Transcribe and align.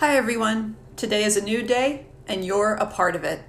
Hi, 0.00 0.18
everyone. 0.18 0.76
Today 0.96 1.24
is 1.24 1.38
a 1.38 1.40
new 1.40 1.62
day, 1.62 2.04
and 2.28 2.44
you're 2.44 2.74
a 2.74 2.84
part 2.84 3.16
of 3.16 3.24
it. 3.24 3.40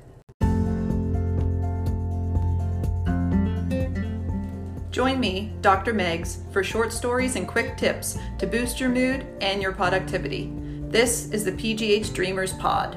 Join 4.90 5.20
me, 5.20 5.52
Dr. 5.60 5.94
Megs, 5.94 6.50
for 6.54 6.64
short 6.64 6.94
stories 6.94 7.36
and 7.36 7.46
quick 7.50 7.76
tips 7.76 8.18
to 8.38 8.48
boost 8.48 8.80
your 8.80 8.88
mood 8.88 9.28
and 9.42 9.62
your 9.62 9.74
productivity. 9.74 10.54
This 10.88 11.30
is 11.32 11.44
the 11.44 11.52
PGH 11.52 12.14
Dreamers 12.14 12.54
Pod. 12.54 12.96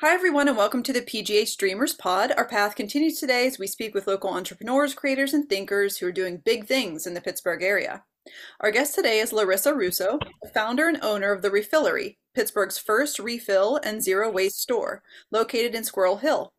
Hi, 0.00 0.14
everyone, 0.14 0.48
and 0.48 0.56
welcome 0.56 0.82
to 0.84 0.94
the 0.94 1.02
PGH 1.02 1.58
Dreamers 1.58 1.92
Pod. 1.92 2.32
Our 2.38 2.48
path 2.48 2.74
continues 2.74 3.20
today 3.20 3.46
as 3.46 3.58
we 3.58 3.66
speak 3.66 3.94
with 3.94 4.06
local 4.06 4.30
entrepreneurs, 4.30 4.94
creators, 4.94 5.34
and 5.34 5.46
thinkers 5.46 5.98
who 5.98 6.06
are 6.06 6.12
doing 6.12 6.38
big 6.42 6.64
things 6.66 7.06
in 7.06 7.12
the 7.12 7.20
Pittsburgh 7.20 7.62
area. 7.62 8.04
Our 8.60 8.70
guest 8.70 8.94
today 8.94 9.18
is 9.20 9.32
Larissa 9.32 9.74
Russo, 9.74 10.18
founder 10.52 10.88
and 10.88 10.98
owner 11.02 11.32
of 11.32 11.42
The 11.42 11.50
Refillery, 11.50 12.16
Pittsburgh's 12.34 12.78
first 12.78 13.18
refill 13.18 13.76
and 13.82 14.02
zero 14.02 14.30
waste 14.30 14.60
store, 14.60 15.02
located 15.30 15.74
in 15.74 15.84
Squirrel 15.84 16.18
Hill. 16.18 16.52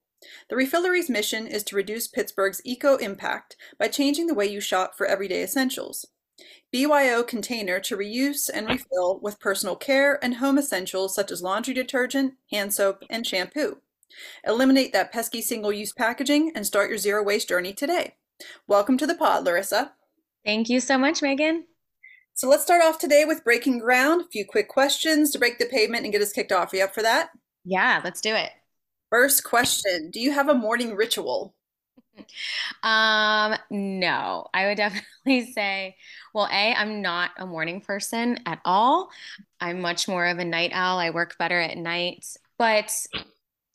The 0.50 0.55
Refillery's 0.55 1.10
mission 1.10 1.48
is 1.48 1.63
to 1.66 1.76
reduce 1.76 2.08
Pittsburgh's 2.08 2.62
eco 2.66 2.98
impact 2.98 3.55
by 3.77 3.88
changing 3.88 4.27
the 4.27 4.34
way 4.34 4.48
you 4.48 4.60
shop 4.60 4.98
for 4.98 5.05
everyday 5.05 5.44
essentials. 5.44 6.05
BYO 6.72 7.24
container 7.24 7.80
to 7.80 7.98
reuse 7.98 8.49
and 8.54 8.68
refill 8.68 9.20
with 9.22 9.40
personal 9.40 9.76
care 9.76 10.24
and 10.24 10.36
home 10.36 10.58
essentials 10.58 11.16
such 11.16 11.32
as 11.32 11.41
laundry 11.41 11.74
detergent, 11.74 12.36
hand 12.52 12.74
soap, 12.74 13.04
and 13.10 13.26
shampoo. 13.26 13.77
Eliminate 14.46 14.94
that 14.94 15.12
pesky 15.12 15.41
single 15.41 15.72
use 15.72 15.94
packaging 15.94 16.52
and 16.55 16.66
start 16.66 16.90
your 16.90 16.98
zero 16.98 17.24
waste 17.24 17.49
journey 17.49 17.74
today. 17.74 18.16
Welcome 18.68 18.98
to 18.98 19.08
the 19.08 19.16
pod, 19.16 19.46
Larissa. 19.46 19.94
Thank 20.49 20.67
you 20.67 20.80
so 20.80 20.98
much, 20.98 21.21
Megan. 21.21 21.66
So 22.34 22.49
let's 22.49 22.63
start 22.63 22.81
off 22.84 22.98
today 22.98 23.23
with 23.23 23.44
breaking 23.44 23.77
ground. 23.77 24.21
A 24.21 24.27
few 24.30 24.44
quick 24.44 24.67
questions 24.67 25.30
to 25.30 25.38
break 25.38 25.60
the 25.60 25.68
pavement 25.68 26.05
and 26.05 26.12
get 26.12 26.24
us 26.24 26.34
kicked 26.34 26.51
off. 26.51 26.74
Are 26.74 26.77
you 26.77 26.84
up 26.85 26.96
for 26.96 27.04
that? 27.04 27.29
Yeah, 27.65 28.01
let's 28.04 28.20
do 28.20 28.34
it. 28.34 28.49
First 29.12 29.43
question 29.43 30.09
Do 30.09 30.20
you 30.20 30.32
have 30.32 30.49
a 30.49 30.55
morning 30.55 30.96
ritual? 30.96 31.54
Um, 32.84 33.55
no, 33.70 34.48
I 34.54 34.68
would 34.68 34.77
definitely 34.77 35.54
say, 35.54 35.96
well, 36.34 36.48
A, 36.52 36.74
I'm 36.74 37.02
not 37.02 37.31
a 37.37 37.46
morning 37.46 37.79
person 37.79 38.40
at 38.46 38.59
all. 38.65 39.09
I'm 39.62 39.79
much 39.79 40.07
more 40.07 40.26
of 40.26 40.40
a 40.40 40.46
night 40.46 40.71
owl. 40.74 40.98
I 40.98 41.12
work 41.12 41.37
better 41.37 41.59
at 41.59 41.77
night, 41.77 42.26
but 42.57 42.91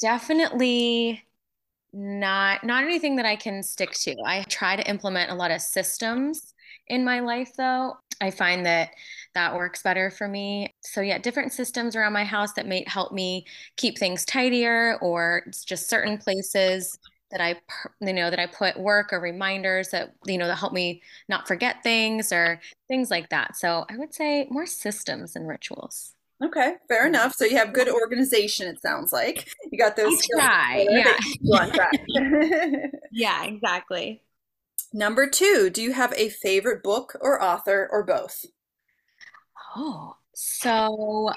definitely 0.00 1.22
not 1.92 2.64
not 2.64 2.82
anything 2.82 3.16
that 3.16 3.26
I 3.26 3.36
can 3.36 3.62
stick 3.62 3.92
to. 3.92 4.16
I 4.26 4.42
try 4.48 4.74
to 4.74 4.90
implement 4.90 5.30
a 5.30 5.34
lot 5.34 5.52
of 5.52 5.62
systems 5.62 6.53
in 6.88 7.04
my 7.04 7.20
life 7.20 7.52
though. 7.56 7.94
I 8.20 8.30
find 8.30 8.64
that 8.66 8.90
that 9.34 9.54
works 9.54 9.82
better 9.82 10.10
for 10.10 10.28
me. 10.28 10.72
So 10.82 11.00
yeah, 11.00 11.18
different 11.18 11.52
systems 11.52 11.96
around 11.96 12.12
my 12.12 12.24
house 12.24 12.52
that 12.54 12.66
may 12.66 12.84
help 12.86 13.12
me 13.12 13.46
keep 13.76 13.98
things 13.98 14.24
tidier 14.24 14.98
or 15.02 15.42
it's 15.46 15.64
just 15.64 15.88
certain 15.90 16.18
places 16.18 16.98
that 17.30 17.40
I 17.40 17.56
you 18.00 18.12
know 18.12 18.30
that 18.30 18.38
I 18.38 18.46
put 18.46 18.78
work 18.78 19.12
or 19.12 19.18
reminders 19.18 19.88
that 19.90 20.14
you 20.24 20.38
know 20.38 20.46
that 20.46 20.56
help 20.56 20.72
me 20.72 21.02
not 21.28 21.48
forget 21.48 21.82
things 21.82 22.32
or 22.32 22.60
things 22.86 23.10
like 23.10 23.30
that. 23.30 23.56
So 23.56 23.84
I 23.90 23.96
would 23.96 24.14
say 24.14 24.46
more 24.50 24.66
systems 24.66 25.34
and 25.34 25.48
rituals. 25.48 26.14
Okay, 26.42 26.74
fair 26.88 27.00
mm-hmm. 27.00 27.08
enough. 27.08 27.34
So 27.34 27.44
you 27.44 27.56
have 27.56 27.72
good 27.72 27.88
organization. 27.88 28.66
It 28.68 28.80
sounds 28.80 29.12
like 29.12 29.48
you 29.70 29.78
got 29.78 29.96
those. 29.96 30.20
Try, 30.26 30.86
yeah. 30.90 31.16
yeah, 33.12 33.44
exactly. 33.44 34.22
Number 34.94 35.28
two, 35.28 35.70
do 35.70 35.82
you 35.82 35.92
have 35.92 36.14
a 36.16 36.28
favorite 36.30 36.82
book 36.84 37.16
or 37.20 37.42
author 37.42 37.88
or 37.90 38.04
both? 38.04 38.46
Oh, 39.76 40.16
so 40.34 41.30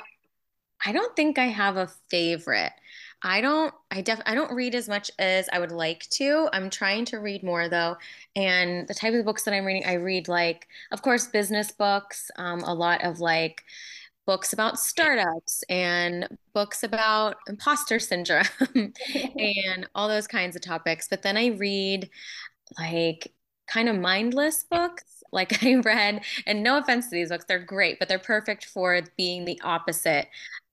I 0.85 0.91
don't 0.91 1.15
think 1.15 1.39
I 1.39 1.47
have 1.47 1.77
a 1.77 1.89
favorite. 2.09 2.73
I 3.23 3.41
don't 3.41 3.73
I 3.91 4.01
def 4.01 4.21
I 4.27 4.35
don't 4.35 4.53
read 4.53 4.75
as 4.75 4.87
much 4.87 5.09
as 5.19 5.49
I 5.51 5.59
would 5.59 5.71
like 5.71 6.07
to. 6.11 6.49
I'm 6.53 6.69
trying 6.69 7.05
to 7.05 7.17
read 7.17 7.43
more 7.43 7.67
though. 7.69 7.97
And 8.35 8.87
the 8.87 8.93
type 8.93 9.15
of 9.15 9.25
books 9.25 9.43
that 9.43 9.55
I'm 9.55 9.65
reading, 9.65 9.85
I 9.87 9.93
read 9.93 10.27
like, 10.27 10.67
of 10.91 11.01
course, 11.01 11.27
business 11.27 11.71
books, 11.71 12.29
um, 12.37 12.61
a 12.61 12.73
lot 12.75 13.03
of 13.03 13.19
like 13.19 13.63
books 14.27 14.53
about 14.53 14.79
startups 14.79 15.63
and 15.69 16.27
books 16.53 16.83
about 16.83 17.37
imposter 17.49 17.99
syndrome 17.99 18.45
and 18.75 19.89
all 19.95 20.07
those 20.07 20.27
kinds 20.27 20.55
of 20.55 20.61
topics. 20.61 21.07
But 21.07 21.23
then 21.23 21.37
I 21.37 21.47
read 21.47 22.09
like 22.79 23.33
kind 23.67 23.89
of 23.89 23.97
mindless 23.97 24.63
books. 24.63 25.23
Like 25.31 25.63
I 25.63 25.75
read, 25.75 26.21
and 26.45 26.63
no 26.63 26.77
offense 26.77 27.05
to 27.05 27.11
these 27.11 27.29
books, 27.29 27.45
they're 27.47 27.59
great, 27.59 27.99
but 27.99 28.07
they're 28.07 28.19
perfect 28.19 28.65
for 28.65 29.01
being 29.17 29.45
the 29.45 29.59
opposite 29.63 30.27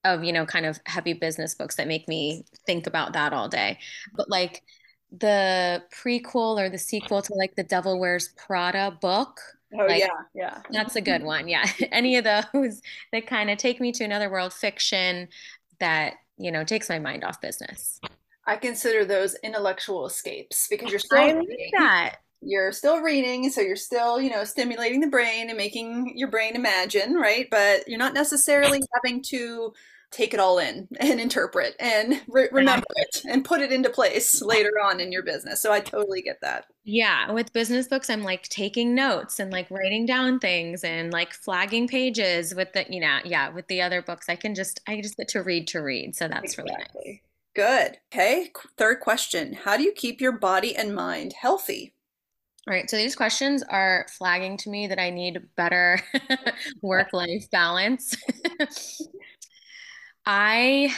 of, 0.05 0.23
you 0.23 0.33
know, 0.33 0.47
kind 0.47 0.67
of 0.67 0.79
heavy 0.87 1.15
business 1.15 1.55
books 1.55 1.77
that 1.77 1.89
make 1.89 2.09
me 2.09 2.45
think 2.67 2.87
about 2.87 3.15
that 3.15 3.33
all 3.33 3.49
day. 3.49 3.79
But 4.15 4.29
like 4.29 4.63
the 5.11 5.83
prequel 5.95 6.61
or 6.61 6.69
the 6.69 6.79
sequel 6.79 7.23
to 7.23 7.35
like 7.35 7.57
the 7.57 7.63
Devil 7.63 7.99
Wears 7.99 8.29
Prada 8.37 8.97
book, 9.01 9.41
Oh 9.79 9.87
like, 9.87 10.01
yeah, 10.01 10.09
yeah. 10.35 10.59
That's 10.71 10.97
a 10.97 11.01
good 11.01 11.23
one. 11.23 11.49
Yeah. 11.49 11.65
Any 11.93 12.17
of 12.17 12.25
those 12.25 12.81
that 13.13 13.27
kind 13.27 13.51
of 13.51 13.59
take 13.59 13.81
me 13.81 13.93
to 13.93 14.05
another 14.05 14.31
world 14.31 14.53
fiction 14.53 15.29
that, 15.81 16.15
you 16.37 16.53
know, 16.53 16.65
takes 16.65 16.89
my 16.89 16.99
mind 16.99 17.25
off 17.25 17.41
business. 17.41 18.01
I 18.47 18.57
consider 18.57 19.05
those 19.05 19.37
intellectual 19.43 20.07
escapes 20.07 20.69
because 20.69 20.91
you're 20.91 20.99
still 20.99 21.19
I 21.19 21.33
like 21.33 21.47
that. 21.79 22.17
You're 22.45 22.73
still 22.73 23.01
reading, 23.01 23.51
so 23.51 23.61
you're 23.61 23.77
still, 23.77 24.21
you 24.21 24.31
know, 24.31 24.45
stimulating 24.45 25.01
the 25.01 25.07
brain 25.09 25.49
and 25.49 25.57
making 25.57 26.13
your 26.17 26.29
brain 26.29 26.57
imagine, 26.57 27.15
right? 27.15 27.49
But 27.51 27.89
you're 27.89 27.99
not 27.99 28.15
necessarily 28.15 28.81
having 28.95 29.23
to 29.31 29.73
take 30.15 30.33
it 30.33 30.41
all 30.41 30.59
in 30.59 30.89
and 31.01 31.21
interpret 31.21 31.75
and 31.81 32.23
re- 32.29 32.49
remember 32.53 32.87
it 32.97 33.23
and 33.29 33.45
put 33.45 33.61
it 33.61 33.73
into 33.73 33.91
place 33.91 34.41
later 34.43 34.73
on 34.83 35.01
in 35.01 35.13
your 35.13 35.23
business. 35.23 35.61
So 35.61 35.73
I 35.73 35.81
totally 35.81 36.23
get 36.23 36.41
that. 36.41 36.67
Yeah, 36.85 37.33
with 37.33 37.53
business 37.53 37.89
books, 37.89 38.09
I'm 38.09 38.23
like 38.23 38.49
taking 38.49 38.95
notes 38.95 39.41
and 39.41 39.51
like 39.51 39.71
writing 39.71 40.07
down 40.07 40.39
things 40.39 40.85
and 40.85 41.13
like 41.13 41.33
flagging 41.33 41.89
pages 41.89 42.55
with 42.55 42.73
the, 42.73 42.87
you 42.89 43.01
know, 43.01 43.19
yeah, 43.25 43.49
with 43.49 43.67
the 43.69 43.83
other 43.83 44.03
books, 44.03 44.29
I 44.29 44.37
can 44.37 44.55
just, 44.55 44.81
I 44.87 45.01
just 45.01 45.17
get 45.17 45.29
to 45.29 45.43
read 45.43 45.67
to 45.69 45.81
read. 45.81 46.15
So 46.15 46.29
that's 46.29 46.55
exactly. 46.55 46.73
really 46.73 47.13
nice. 47.13 47.21
Good. 47.55 47.99
Okay. 48.13 48.51
Third 48.77 49.01
question 49.01 49.53
How 49.53 49.77
do 49.77 49.85
you 49.85 49.93
keep 49.93 50.21
your 50.21 50.33
body 50.33 50.75
and 50.77 50.95
mind 50.95 51.35
healthy? 51.41 51.94
All 52.67 52.73
right, 52.73 52.89
so 52.89 52.97
these 52.97 53.15
questions 53.15 53.63
are 53.63 54.07
flagging 54.17 54.57
to 54.59 54.71
me 54.71 54.87
that 54.87 54.99
I 54.99 55.11
need 55.11 55.39
better 55.55 56.01
work 56.83 57.13
life 57.13 57.51
balance. 57.51 58.17
I 60.27 60.95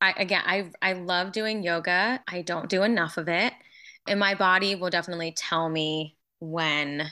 I 0.00 0.12
again 0.18 0.42
I 0.44 0.70
I 0.82 0.92
love 0.94 1.32
doing 1.32 1.62
yoga. 1.62 2.22
I 2.28 2.42
don't 2.42 2.68
do 2.68 2.82
enough 2.82 3.16
of 3.16 3.28
it. 3.28 3.52
And 4.06 4.20
my 4.20 4.34
body 4.34 4.74
will 4.74 4.90
definitely 4.90 5.32
tell 5.32 5.68
me 5.68 6.16
when 6.38 7.10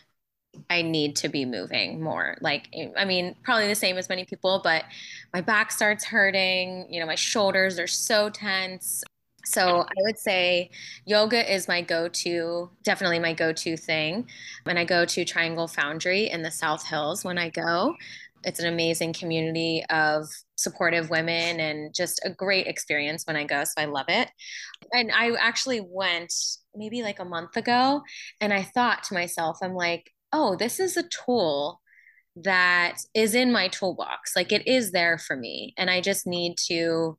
I 0.70 0.82
need 0.82 1.16
to 1.18 1.28
be 1.28 1.44
moving 1.46 2.02
more. 2.02 2.36
Like 2.40 2.68
eh, 2.74 2.90
I 2.96 3.04
mean, 3.06 3.36
probably 3.44 3.68
the 3.68 3.74
same 3.76 3.98
as 3.98 4.08
many 4.10 4.24
people, 4.26 4.60
but 4.64 4.84
my 5.34 5.40
back 5.42 5.72
starts 5.72 6.04
hurting, 6.04 6.86
you 6.92 7.00
know, 7.00 7.06
my 7.06 7.16
shoulders 7.16 7.78
are 7.78 7.88
so 7.88 8.30
tense. 8.30 9.04
So 9.44 9.80
I 9.80 10.02
would 10.02 10.18
say 10.18 10.70
yoga 11.04 11.52
is 11.52 11.68
my 11.68 11.82
go-to, 11.82 12.70
definitely 12.82 13.18
my 13.18 13.34
go-to 13.34 13.76
thing. 13.76 14.28
And 14.66 14.78
I 14.78 14.84
go 14.84 15.04
to 15.04 15.24
Triangle 15.24 15.68
Foundry 15.68 16.30
in 16.30 16.42
the 16.42 16.50
South 16.50 16.86
Hills 16.86 17.24
when 17.24 17.38
I 17.38 17.50
go. 17.50 17.94
It's 18.44 18.60
an 18.60 18.66
amazing 18.66 19.14
community 19.14 19.84
of 19.88 20.28
supportive 20.56 21.10
women 21.10 21.60
and 21.60 21.94
just 21.94 22.20
a 22.24 22.30
great 22.30 22.66
experience 22.66 23.24
when 23.26 23.36
I 23.36 23.44
go. 23.44 23.64
So 23.64 23.72
I 23.78 23.86
love 23.86 24.06
it. 24.08 24.30
And 24.92 25.10
I 25.12 25.32
actually 25.40 25.80
went 25.80 26.32
maybe 26.74 27.02
like 27.02 27.20
a 27.20 27.24
month 27.24 27.56
ago 27.56 28.02
and 28.40 28.52
I 28.52 28.62
thought 28.62 29.02
to 29.04 29.14
myself, 29.14 29.58
I'm 29.62 29.74
like, 29.74 30.10
oh, 30.32 30.56
this 30.56 30.78
is 30.78 30.96
a 30.96 31.08
tool 31.08 31.80
that 32.36 32.98
is 33.14 33.34
in 33.34 33.52
my 33.52 33.68
toolbox. 33.68 34.34
Like 34.36 34.52
it 34.52 34.66
is 34.66 34.90
there 34.90 35.18
for 35.18 35.36
me. 35.36 35.72
And 35.78 35.88
I 35.88 36.00
just 36.00 36.26
need 36.26 36.56
to 36.66 37.16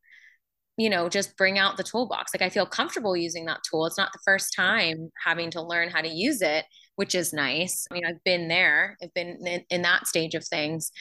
you 0.77 0.89
know, 0.89 1.07
just 1.07 1.37
bring 1.37 1.57
out 1.57 1.77
the 1.77 1.83
toolbox. 1.83 2.33
Like 2.33 2.41
I 2.41 2.49
feel 2.49 2.65
comfortable 2.65 3.15
using 3.15 3.45
that 3.45 3.61
tool. 3.69 3.85
It's 3.85 3.97
not 3.97 4.11
the 4.11 4.19
first 4.25 4.53
time 4.53 5.09
having 5.23 5.49
to 5.51 5.61
learn 5.61 5.89
how 5.89 6.01
to 6.01 6.09
use 6.09 6.41
it, 6.41 6.65
which 6.95 7.15
is 7.15 7.31
nice. 7.31 7.87
I 7.89 7.93
mean, 7.93 8.05
I've 8.05 8.23
been 8.25 8.47
there, 8.47 8.97
I've 9.01 9.13
been 9.13 9.37
in, 9.45 9.63
in, 9.69 9.81
that 9.83 10.07
stage 10.07 10.35
of 10.35 10.45
things. 10.45 10.91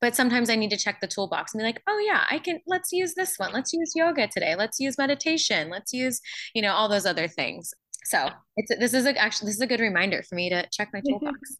But 0.00 0.14
sometimes 0.14 0.50
I 0.50 0.56
need 0.56 0.70
to 0.70 0.76
check 0.76 1.00
the 1.00 1.06
toolbox 1.06 1.54
and 1.54 1.60
be 1.60 1.64
like, 1.64 1.80
oh, 1.86 1.98
yeah, 2.06 2.24
I 2.30 2.38
can, 2.40 2.60
let's 2.66 2.92
use 2.92 3.14
this 3.14 3.38
one. 3.38 3.52
Let's 3.52 3.72
use 3.72 3.92
yoga 3.94 4.26
today. 4.26 4.54
Let's 4.56 4.80
use 4.80 4.98
meditation. 4.98 5.70
Let's 5.70 5.92
use, 5.92 6.20
you 6.54 6.60
know, 6.60 6.72
all 6.72 6.88
those 6.88 7.06
other 7.06 7.28
things. 7.28 7.72
So 8.04 8.28
it's 8.56 8.70
this 8.78 8.94
is 8.94 9.06
a, 9.06 9.16
actually 9.16 9.46
this 9.46 9.56
is 9.56 9.62
a 9.62 9.66
good 9.66 9.80
reminder 9.80 10.22
for 10.22 10.34
me 10.34 10.50
to 10.50 10.66
check 10.70 10.90
my 10.92 11.00
mm-hmm. 11.00 11.24
toolbox. 11.24 11.56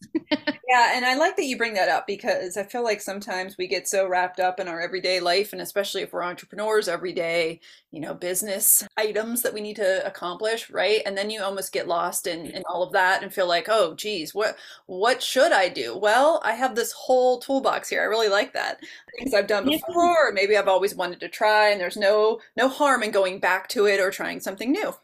Yeah, 0.73 0.93
and 0.95 1.05
I 1.05 1.13
like 1.13 1.35
that 1.35 1.45
you 1.45 1.55
bring 1.55 1.75
that 1.75 1.87
up 1.87 2.07
because 2.07 2.57
I 2.57 2.63
feel 2.63 2.83
like 2.83 2.99
sometimes 2.99 3.59
we 3.59 3.67
get 3.67 3.87
so 3.87 4.07
wrapped 4.07 4.39
up 4.39 4.59
in 4.59 4.67
our 4.67 4.81
everyday 4.81 5.19
life, 5.19 5.53
and 5.53 5.61
especially 5.61 6.01
if 6.01 6.11
we're 6.11 6.23
entrepreneurs, 6.23 6.87
everyday, 6.87 7.59
you 7.91 7.99
know, 7.99 8.15
business 8.15 8.83
items 8.97 9.43
that 9.43 9.53
we 9.53 9.61
need 9.61 9.75
to 9.75 10.03
accomplish, 10.03 10.71
right? 10.71 11.01
And 11.05 11.15
then 11.15 11.29
you 11.29 11.43
almost 11.43 11.73
get 11.73 11.87
lost 11.87 12.25
in, 12.25 12.47
in 12.47 12.63
all 12.67 12.81
of 12.81 12.91
that 12.93 13.21
and 13.21 13.31
feel 13.31 13.47
like, 13.47 13.67
oh, 13.69 13.93
geez, 13.93 14.33
what 14.33 14.57
what 14.87 15.21
should 15.21 15.51
I 15.51 15.69
do? 15.69 15.95
Well, 15.95 16.41
I 16.43 16.53
have 16.53 16.73
this 16.73 16.91
whole 16.93 17.37
toolbox 17.37 17.89
here. 17.89 18.01
I 18.01 18.05
really 18.05 18.29
like 18.29 18.53
that. 18.53 18.79
Things 19.19 19.35
I've 19.35 19.45
done 19.45 19.65
before, 19.65 20.29
or 20.29 20.31
maybe 20.31 20.57
I've 20.57 20.67
always 20.67 20.95
wanted 20.95 21.19
to 21.19 21.29
try, 21.29 21.69
and 21.69 21.79
there's 21.79 21.97
no 21.97 22.39
no 22.57 22.67
harm 22.67 23.03
in 23.03 23.11
going 23.11 23.37
back 23.39 23.67
to 23.69 23.85
it 23.85 23.99
or 23.99 24.09
trying 24.09 24.39
something 24.39 24.71
new. 24.71 24.95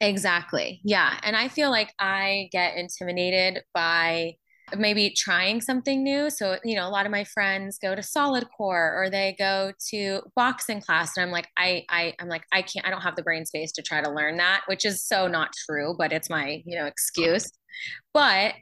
Exactly. 0.00 0.80
Yeah. 0.84 1.18
And 1.22 1.36
I 1.36 1.48
feel 1.48 1.70
like 1.70 1.92
I 1.98 2.48
get 2.52 2.76
intimidated 2.76 3.62
by 3.74 4.36
maybe 4.76 5.10
trying 5.16 5.60
something 5.60 6.04
new. 6.04 6.30
So, 6.30 6.58
you 6.62 6.76
know, 6.76 6.86
a 6.86 6.90
lot 6.90 7.06
of 7.06 7.12
my 7.12 7.24
friends 7.24 7.78
go 7.78 7.94
to 7.94 8.02
solid 8.02 8.46
core 8.56 8.94
or 8.96 9.08
they 9.10 9.34
go 9.38 9.72
to 9.90 10.20
boxing 10.36 10.80
class 10.80 11.16
and 11.16 11.24
I'm 11.24 11.32
like 11.32 11.48
I 11.56 11.84
I 11.88 12.14
I'm 12.20 12.28
like 12.28 12.44
I 12.52 12.62
can't 12.62 12.86
I 12.86 12.90
don't 12.90 13.00
have 13.00 13.16
the 13.16 13.22
brain 13.22 13.46
space 13.46 13.72
to 13.72 13.82
try 13.82 14.02
to 14.02 14.10
learn 14.10 14.36
that, 14.36 14.62
which 14.66 14.84
is 14.84 15.02
so 15.02 15.26
not 15.26 15.52
true, 15.66 15.94
but 15.98 16.12
it's 16.12 16.30
my, 16.30 16.62
you 16.66 16.78
know, 16.78 16.86
excuse. 16.86 17.50
But 18.12 18.54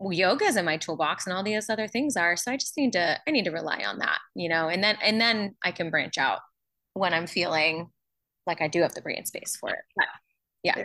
yoga 0.00 0.46
is 0.46 0.56
in 0.56 0.64
my 0.64 0.76
toolbox 0.78 1.26
and 1.26 1.36
all 1.36 1.42
these 1.42 1.68
other 1.68 1.88
things 1.88 2.16
are. 2.16 2.36
So 2.36 2.52
I 2.52 2.56
just 2.56 2.76
need 2.76 2.92
to 2.94 3.18
I 3.26 3.30
need 3.30 3.44
to 3.44 3.50
rely 3.50 3.82
on 3.86 3.98
that, 3.98 4.18
you 4.34 4.48
know, 4.48 4.68
and 4.68 4.82
then 4.82 4.96
and 5.02 5.20
then 5.20 5.56
I 5.64 5.72
can 5.72 5.90
branch 5.90 6.16
out 6.16 6.38
when 6.94 7.12
I'm 7.12 7.26
feeling 7.26 7.90
like 8.46 8.60
I 8.62 8.68
do 8.68 8.82
have 8.82 8.94
the 8.94 9.02
brain 9.02 9.26
space 9.26 9.56
for 9.60 9.70
it. 9.70 9.84
But 9.96 10.06
yeah. 10.62 10.84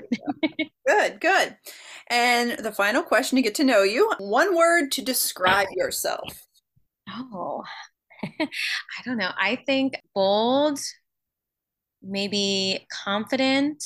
good, 0.88 1.20
good. 1.20 1.58
And 2.08 2.52
the 2.60 2.72
final 2.72 3.04
question 3.04 3.36
to 3.36 3.42
get 3.42 3.56
to 3.56 3.64
know 3.64 3.84
you 3.84 4.12
one 4.20 4.56
word 4.56 4.92
to 4.94 5.02
describe 5.02 5.68
yourself. 5.76 6.46
Oh, 7.10 7.64
I 8.24 8.48
don't 9.04 9.18
know. 9.18 9.32
I 9.38 9.58
think 9.66 10.00
bold, 10.14 10.80
maybe 12.02 12.86
confident. 12.92 13.84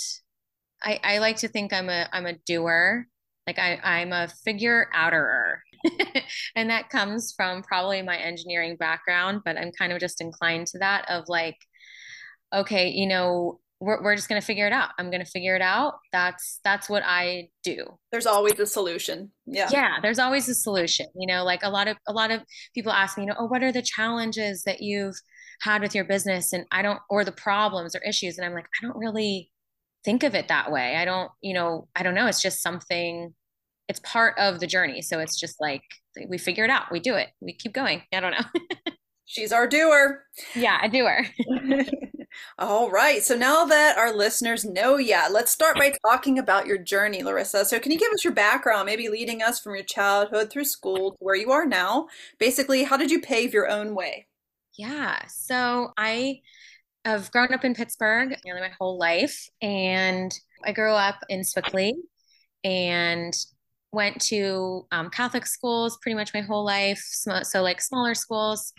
I, 0.84 1.00
I 1.04 1.18
like 1.18 1.38
to 1.38 1.48
think 1.48 1.74
I'm 1.74 1.90
a 1.90 2.08
I'm 2.12 2.26
a 2.26 2.38
doer. 2.46 3.08
Like 3.48 3.60
I, 3.60 3.80
I'm 3.84 4.14
a 4.14 4.28
figure 4.44 4.90
outerer. 4.96 5.58
and 6.56 6.70
that 6.70 6.90
comes 6.90 7.34
from 7.36 7.64
probably 7.64 8.02
my 8.02 8.18
engineering 8.18 8.76
background, 8.76 9.42
but 9.44 9.58
I'm 9.58 9.72
kind 9.72 9.92
of 9.92 10.00
just 10.00 10.22
inclined 10.22 10.68
to 10.68 10.80
that 10.80 11.10
of 11.10 11.24
like, 11.28 11.58
okay, 12.54 12.90
you 12.90 13.08
know, 13.08 13.60
we're, 13.80 14.04
we're 14.04 14.16
just 14.16 14.28
going 14.28 14.42
to 14.42 14.46
figure 14.46 14.68
it 14.68 14.74
out. 14.74 14.90
I'm 14.98 15.10
going 15.10 15.24
to 15.24 15.30
figure 15.30 15.56
it 15.56 15.62
out. 15.62 15.96
That's 16.12 16.60
that's 16.64 16.90
what 16.90 17.04
i 17.06 17.50
do. 17.64 17.86
There's 18.12 18.26
always 18.26 18.60
a 18.60 18.66
solution. 18.66 19.32
Yeah. 19.46 19.70
Yeah 19.72 19.98
there's 20.02 20.20
always 20.20 20.48
a 20.50 20.56
solution 20.56 21.08
you 21.16 21.28
know 21.28 21.44
like 21.44 21.64
a 21.64 21.70
lot 21.70 21.88
of 21.88 21.98
a 22.08 22.14
lot 22.14 22.32
of 22.32 22.42
people 22.74 22.92
ask 22.92 23.18
me 23.18 23.24
you 23.24 23.30
know 23.30 23.36
oh 23.40 23.46
what 23.46 23.64
are 23.64 23.72
the 23.72 23.82
challenges 23.82 24.64
that 24.64 24.82
you've 24.82 25.16
had 25.62 25.82
with 25.82 25.96
your 25.96 26.06
business 26.06 26.54
and 26.54 26.66
i 26.72 26.82
don't 26.82 27.00
or 27.10 27.24
the 27.24 27.32
problems 27.32 27.96
or 27.96 28.02
issues? 28.02 28.38
And 28.38 28.46
i'm 28.46 28.54
like 28.54 28.68
i 28.82 28.86
don't 28.86 28.98
really 28.98 29.52
think 30.06 30.24
of 30.24 30.36
it 30.36 30.48
that 30.48 30.72
way. 30.72 30.96
I 30.96 31.06
don't 31.06 31.32
you 31.42 31.54
know 31.54 31.88
i 31.96 32.04
don't 32.04 32.16
know. 32.16 32.28
It's 32.28 32.42
just 32.42 32.62
something 32.62 33.34
it's 33.88 34.00
part 34.02 34.38
of 34.38 34.60
the 34.60 34.68
journey. 34.68 35.02
So 35.02 35.20
it's 35.20 35.40
just 35.40 35.60
like 35.60 35.82
we 36.28 36.38
figure 36.38 36.64
it 36.64 36.70
out. 36.70 36.92
We 36.92 37.00
do 37.00 37.16
it. 37.16 37.30
We 37.42 37.54
keep 37.54 37.74
going. 37.74 38.04
I 38.14 38.20
don't 38.20 38.32
know. 38.32 38.94
She's 39.26 39.52
our 39.52 39.68
doer. 39.68 40.24
Yeah 40.56 40.80
a 40.84 40.90
doer 40.90 41.26
All 42.58 42.90
right. 42.90 43.24
So 43.24 43.36
now 43.36 43.66
that 43.66 43.98
our 43.98 44.14
listeners 44.14 44.66
know 44.66 44.98
yeah, 44.98 45.28
let's 45.32 45.52
start 45.52 45.78
by 45.78 45.94
talking 46.06 46.40
about 46.40 46.68
your 46.68 46.78
journey, 46.78 47.24
Larissa. 47.24 47.66
So 47.66 47.80
can 47.80 47.92
you 47.92 48.00
give 48.00 48.12
us 48.12 48.24
your 48.24 48.34
background, 48.34 48.86
maybe 48.86 49.10
leading 49.10 49.42
us 49.42 49.60
from 49.60 49.76
your 49.76 49.86
childhood 49.86 50.52
through 50.52 50.66
school 50.66 51.12
to 51.12 51.18
where 51.20 51.36
you 51.36 51.52
are 51.52 51.66
now? 51.66 52.08
Basically, 52.40 52.84
how 52.84 52.98
did 52.98 53.12
you 53.12 53.22
pave 53.22 53.54
your 53.54 53.70
own 53.70 53.96
way? 53.96 54.28
Yeah. 54.78 55.20
So 55.28 55.92
I 55.98 56.42
have 57.06 57.32
grown 57.32 57.54
up 57.54 57.64
in 57.64 57.74
Pittsburgh 57.74 58.36
nearly 58.46 58.62
my 58.62 58.72
whole 58.80 58.98
life. 58.98 59.48
And 59.62 60.32
I 60.64 60.72
grew 60.72 60.92
up 60.92 61.18
in 61.30 61.42
Sewickley 61.42 61.94
and 62.64 63.34
went 63.92 64.22
to 64.22 64.86
um, 64.92 65.10
Catholic 65.10 65.46
schools 65.46 65.98
pretty 66.02 66.16
much 66.16 66.34
my 66.34 66.42
whole 66.42 66.66
life. 66.66 67.02
So, 67.06 67.42
so 67.44 67.62
like 67.62 67.82
smaller 67.82 68.16
schools. 68.16 68.74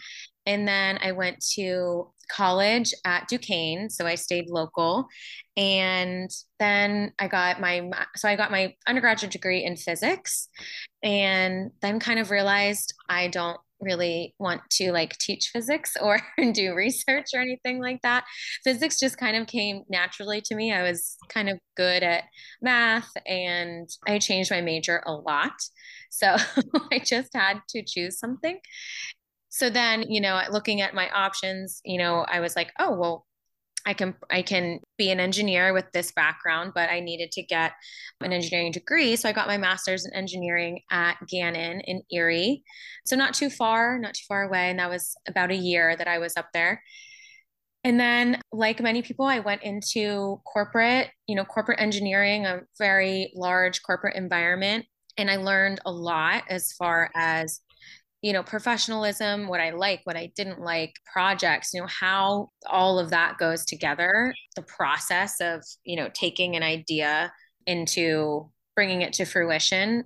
And 0.47 0.67
then 0.67 0.99
I 1.03 1.13
went 1.13 1.45
to 1.55 2.13
college 2.31 2.95
at 3.05 3.29
Duquesne, 3.29 3.91
so 3.91 4.07
I 4.07 4.15
stayed 4.15 4.49
local. 4.49 5.07
And 5.57 6.31
then 6.59 7.13
I 7.19 7.29
got 7.29 7.61
my 7.61 7.91
so 8.17 8.29
I 8.29 8.37
got 8.37 8.51
my 8.51 8.75
undergraduate 8.87 9.33
degree 9.33 9.65
in 9.65 9.77
physics 9.77 10.49
and 11.03 11.71
then 11.83 12.01
kind 12.01 12.21
of 12.21 12.31
realized 12.31 12.95
I 13.09 13.29
don't 13.29 13.59
really 13.81 14.35
want 14.39 14.61
to 14.71 14.93
like 14.93 15.17
teach 15.19 15.51
physics 15.53 15.97
or 16.01 16.21
do 16.53 16.75
research 16.75 17.27
or 17.35 17.41
anything 17.41 17.81
like 17.81 18.01
that. 18.03 18.25
Physics 18.63 19.01
just 19.01 19.17
kind 19.17 19.37
of 19.37 19.47
came 19.47 19.83
naturally 19.89 20.41
to 20.43 20.55
me. 20.55 20.73
I 20.73 20.83
was 20.83 21.17
kind 21.29 21.49
of 21.49 21.59
good 21.77 22.03
at 22.03 22.25
math 22.63 23.11
and 23.27 23.89
I 24.07 24.19
changed 24.19 24.51
my 24.51 24.61
major 24.61 25.03
a 25.07 25.13
lot. 25.13 25.53
So 26.11 26.37
I 26.93 26.99
just 26.99 27.31
had 27.35 27.61
to 27.71 27.83
choose 27.83 28.19
something 28.19 28.59
so 29.51 29.69
then 29.69 30.03
you 30.09 30.21
know 30.21 30.41
looking 30.51 30.81
at 30.81 30.95
my 30.95 31.11
options 31.11 31.81
you 31.85 31.99
know 31.99 32.25
i 32.29 32.41
was 32.41 32.57
like 32.57 32.73
oh 32.79 32.95
well 32.95 33.27
i 33.85 33.93
can 33.93 34.15
i 34.31 34.41
can 34.41 34.81
be 34.97 35.11
an 35.11 35.21
engineer 35.21 35.75
with 35.75 35.87
this 35.93 36.13
background 36.13 36.73
but 36.75 36.89
i 36.89 37.01
needed 37.01 37.31
to 37.33 37.43
get 37.43 37.73
an 38.23 38.33
engineering 38.33 38.73
degree. 38.73 39.17
So 39.17 39.29
i 39.29 39.33
got 39.33 39.49
my 39.49 39.59
master's 39.59 40.07
in 40.07 40.15
engineering 40.15 40.81
at 40.91 41.17
gannon 41.29 41.81
in 41.81 42.03
erie. 42.13 42.63
So 43.07 43.17
not 43.17 43.35
too 43.35 43.51
far 43.51 43.99
not 43.99 44.15
too 44.15 44.25
far 44.29 44.43
away 44.43 44.71
and 44.71 44.79
that 44.79 44.91
was 44.91 45.15
about 45.29 45.51
a 45.51 45.57
year 45.57 45.97
that 45.97 46.09
i 46.09 46.19
was 46.19 46.37
up 46.37 46.49
there. 46.53 46.83
And 47.83 47.99
then 47.99 48.43
like 48.53 48.81
many 48.81 49.01
people 49.01 49.25
i 49.25 49.39
went 49.39 49.63
into 49.63 50.41
corporate 50.45 51.09
you 51.27 51.35
know 51.35 51.45
corporate 51.45 51.81
engineering 51.81 52.45
a 52.45 52.61
very 52.79 53.33
large 53.35 53.83
corporate 53.83 54.17
environment 54.17 54.85
and 55.17 55.31
i 55.31 55.37
learned 55.37 55.81
a 55.87 55.91
lot 55.91 56.45
as 56.51 56.73
far 56.73 57.11
as 57.15 57.61
you 58.23 58.33
know 58.33 58.43
professionalism 58.43 59.49
what 59.49 59.61
i 59.61 59.71
like 59.71 60.01
what 60.05 60.17
i 60.17 60.31
didn't 60.37 60.61
like 60.61 60.93
projects 61.11 61.73
you 61.73 61.81
know 61.81 61.87
how 61.87 62.49
all 62.67 62.99
of 62.99 63.11
that 63.11 63.39
goes 63.39 63.65
together 63.65 64.35
the 64.57 64.63
process 64.63 65.41
of 65.41 65.65
you 65.85 65.97
know 65.97 66.09
taking 66.13 66.57
an 66.57 66.63
idea 66.63 67.33
into 67.67 68.51
bringing 68.77 69.03
it 69.03 69.13
to 69.13 69.25
fruition. 69.25 70.05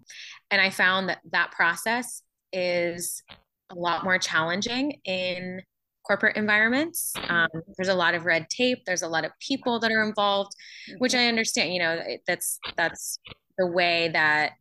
And 0.50 0.60
i 0.60 0.70
found 0.70 1.08
that 1.08 1.18
that 1.32 1.52
process 1.52 2.22
is 2.52 3.22
a 3.70 3.74
lot 3.74 4.04
more 4.04 4.18
challenging 4.18 5.00
in 5.04 5.60
corporate 6.06 6.36
environments. 6.36 7.14
Um, 7.28 7.48
there's 7.76 7.88
a 7.88 7.94
lot 7.94 8.14
of 8.14 8.26
red 8.26 8.48
tape 8.50 8.84
there's 8.84 9.02
a 9.02 9.08
lot 9.08 9.24
of 9.24 9.32
people 9.40 9.80
that 9.80 9.90
are 9.90 10.02
involved 10.02 10.52
which 10.98 11.14
i 11.14 11.26
understand 11.26 11.72
you 11.72 11.78
know 11.80 11.98
that's 12.26 12.58
that's 12.76 13.18
the 13.58 13.66
way 13.66 14.10
that 14.12 14.52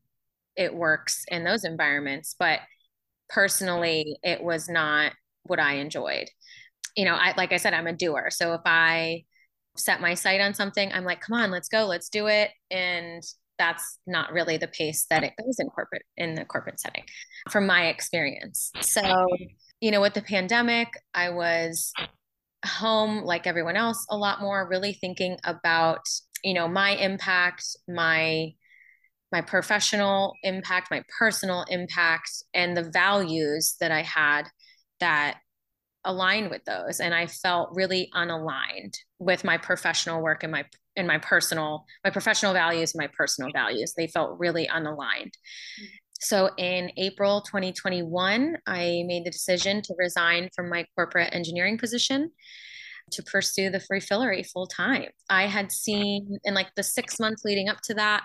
it 0.55 0.73
works 0.73 1.25
in 1.29 1.43
those 1.43 1.63
environments. 1.63 2.35
But 2.37 2.59
personally 3.29 4.17
it 4.23 4.43
was 4.43 4.69
not 4.69 5.13
what 5.43 5.59
I 5.59 5.75
enjoyed. 5.75 6.29
You 6.95 7.05
know, 7.05 7.15
I 7.15 7.33
like 7.37 7.53
I 7.53 7.57
said, 7.57 7.73
I'm 7.73 7.87
a 7.87 7.93
doer. 7.93 8.29
So 8.29 8.53
if 8.53 8.61
I 8.65 9.23
set 9.75 10.01
my 10.01 10.13
sight 10.13 10.41
on 10.41 10.53
something, 10.53 10.91
I'm 10.93 11.05
like, 11.05 11.21
come 11.21 11.39
on, 11.39 11.51
let's 11.51 11.69
go, 11.69 11.85
let's 11.85 12.09
do 12.09 12.27
it. 12.27 12.51
And 12.69 13.23
that's 13.57 13.99
not 14.07 14.31
really 14.31 14.57
the 14.57 14.67
pace 14.67 15.05
that 15.09 15.23
it 15.23 15.33
goes 15.43 15.59
in 15.59 15.69
corporate 15.69 16.03
in 16.17 16.35
the 16.35 16.45
corporate 16.45 16.79
setting 16.79 17.03
from 17.49 17.67
my 17.67 17.87
experience. 17.87 18.71
So, 18.81 19.27
you 19.79 19.91
know, 19.91 20.01
with 20.01 20.13
the 20.13 20.21
pandemic, 20.21 20.89
I 21.13 21.29
was 21.29 21.93
home 22.65 23.23
like 23.23 23.47
everyone 23.47 23.75
else 23.75 24.05
a 24.09 24.17
lot 24.17 24.41
more, 24.41 24.67
really 24.67 24.93
thinking 24.93 25.37
about, 25.43 26.01
you 26.43 26.53
know, 26.53 26.67
my 26.67 26.91
impact, 26.91 27.65
my 27.87 28.53
my 29.33 29.41
professional 29.41 30.35
impact, 30.43 30.91
my 30.91 31.03
personal 31.17 31.65
impact, 31.67 32.29
and 32.53 32.77
the 32.77 32.89
values 32.93 33.75
that 33.81 33.91
I 33.91 34.03
had 34.03 34.43
that 34.99 35.39
aligned 36.05 36.51
with 36.51 36.63
those. 36.65 36.99
And 36.99 37.15
I 37.15 37.25
felt 37.25 37.71
really 37.73 38.11
unaligned 38.15 38.93
with 39.17 39.43
my 39.43 39.57
professional 39.57 40.21
work 40.21 40.43
and 40.43 40.51
my 40.51 40.65
and 40.95 41.07
my 41.07 41.17
personal, 41.17 41.85
my 42.03 42.11
professional 42.11 42.53
values 42.53 42.93
and 42.93 43.01
my 43.01 43.09
personal 43.17 43.51
values. 43.51 43.95
They 43.97 44.05
felt 44.05 44.37
really 44.37 44.67
unaligned. 44.67 45.33
So 46.19 46.51
in 46.57 46.91
April 46.97 47.41
2021, 47.41 48.57
I 48.67 49.03
made 49.07 49.25
the 49.25 49.31
decision 49.31 49.81
to 49.81 49.95
resign 49.97 50.49
from 50.55 50.69
my 50.69 50.85
corporate 50.95 51.33
engineering 51.33 51.79
position. 51.79 52.29
To 53.11 53.23
pursue 53.23 53.69
the 53.69 53.79
refillery 53.91 54.45
full 54.45 54.67
time. 54.67 55.09
I 55.29 55.47
had 55.47 55.71
seen 55.71 56.37
in 56.43 56.53
like 56.53 56.73
the 56.75 56.83
six 56.83 57.19
months 57.19 57.43
leading 57.45 57.69
up 57.69 57.81
to 57.83 57.93
that, 57.95 58.23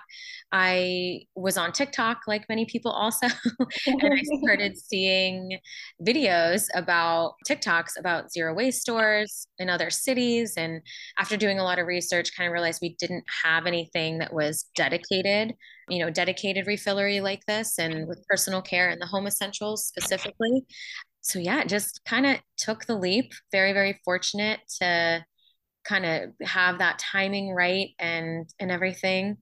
I 0.51 1.21
was 1.35 1.57
on 1.57 1.71
TikTok, 1.71 2.21
like 2.27 2.45
many 2.49 2.65
people 2.65 2.91
also, 2.91 3.27
and 3.87 4.13
I 4.13 4.21
started 4.41 4.77
seeing 4.89 5.59
videos 6.05 6.67
about 6.73 7.33
TikToks 7.47 7.99
about 7.99 8.31
zero 8.31 8.53
waste 8.53 8.81
stores 8.81 9.47
in 9.59 9.69
other 9.69 9.89
cities. 9.89 10.53
And 10.57 10.81
after 11.17 11.37
doing 11.37 11.59
a 11.59 11.63
lot 11.63 11.79
of 11.79 11.87
research, 11.87 12.35
kind 12.35 12.47
of 12.47 12.53
realized 12.53 12.79
we 12.81 12.95
didn't 12.99 13.25
have 13.43 13.65
anything 13.65 14.19
that 14.19 14.33
was 14.33 14.65
dedicated, 14.75 15.53
you 15.87 15.99
know, 15.99 16.09
dedicated 16.09 16.65
refillery 16.65 17.21
like 17.21 17.45
this 17.45 17.77
and 17.77 18.07
with 18.07 18.25
personal 18.27 18.61
care 18.61 18.89
and 18.89 19.01
the 19.01 19.05
home 19.05 19.27
essentials 19.27 19.85
specifically 19.85 20.65
so 21.21 21.39
yeah, 21.39 21.63
just 21.63 22.01
kind 22.05 22.25
of 22.25 22.37
took 22.57 22.85
the 22.85 22.95
leap. 22.95 23.31
Very, 23.51 23.73
very 23.73 23.99
fortunate 24.03 24.59
to 24.81 25.25
kind 25.85 26.05
of 26.05 26.47
have 26.47 26.79
that 26.79 26.99
timing 26.99 27.51
right 27.53 27.89
and 27.99 28.49
and 28.59 28.71
everything. 28.71 29.37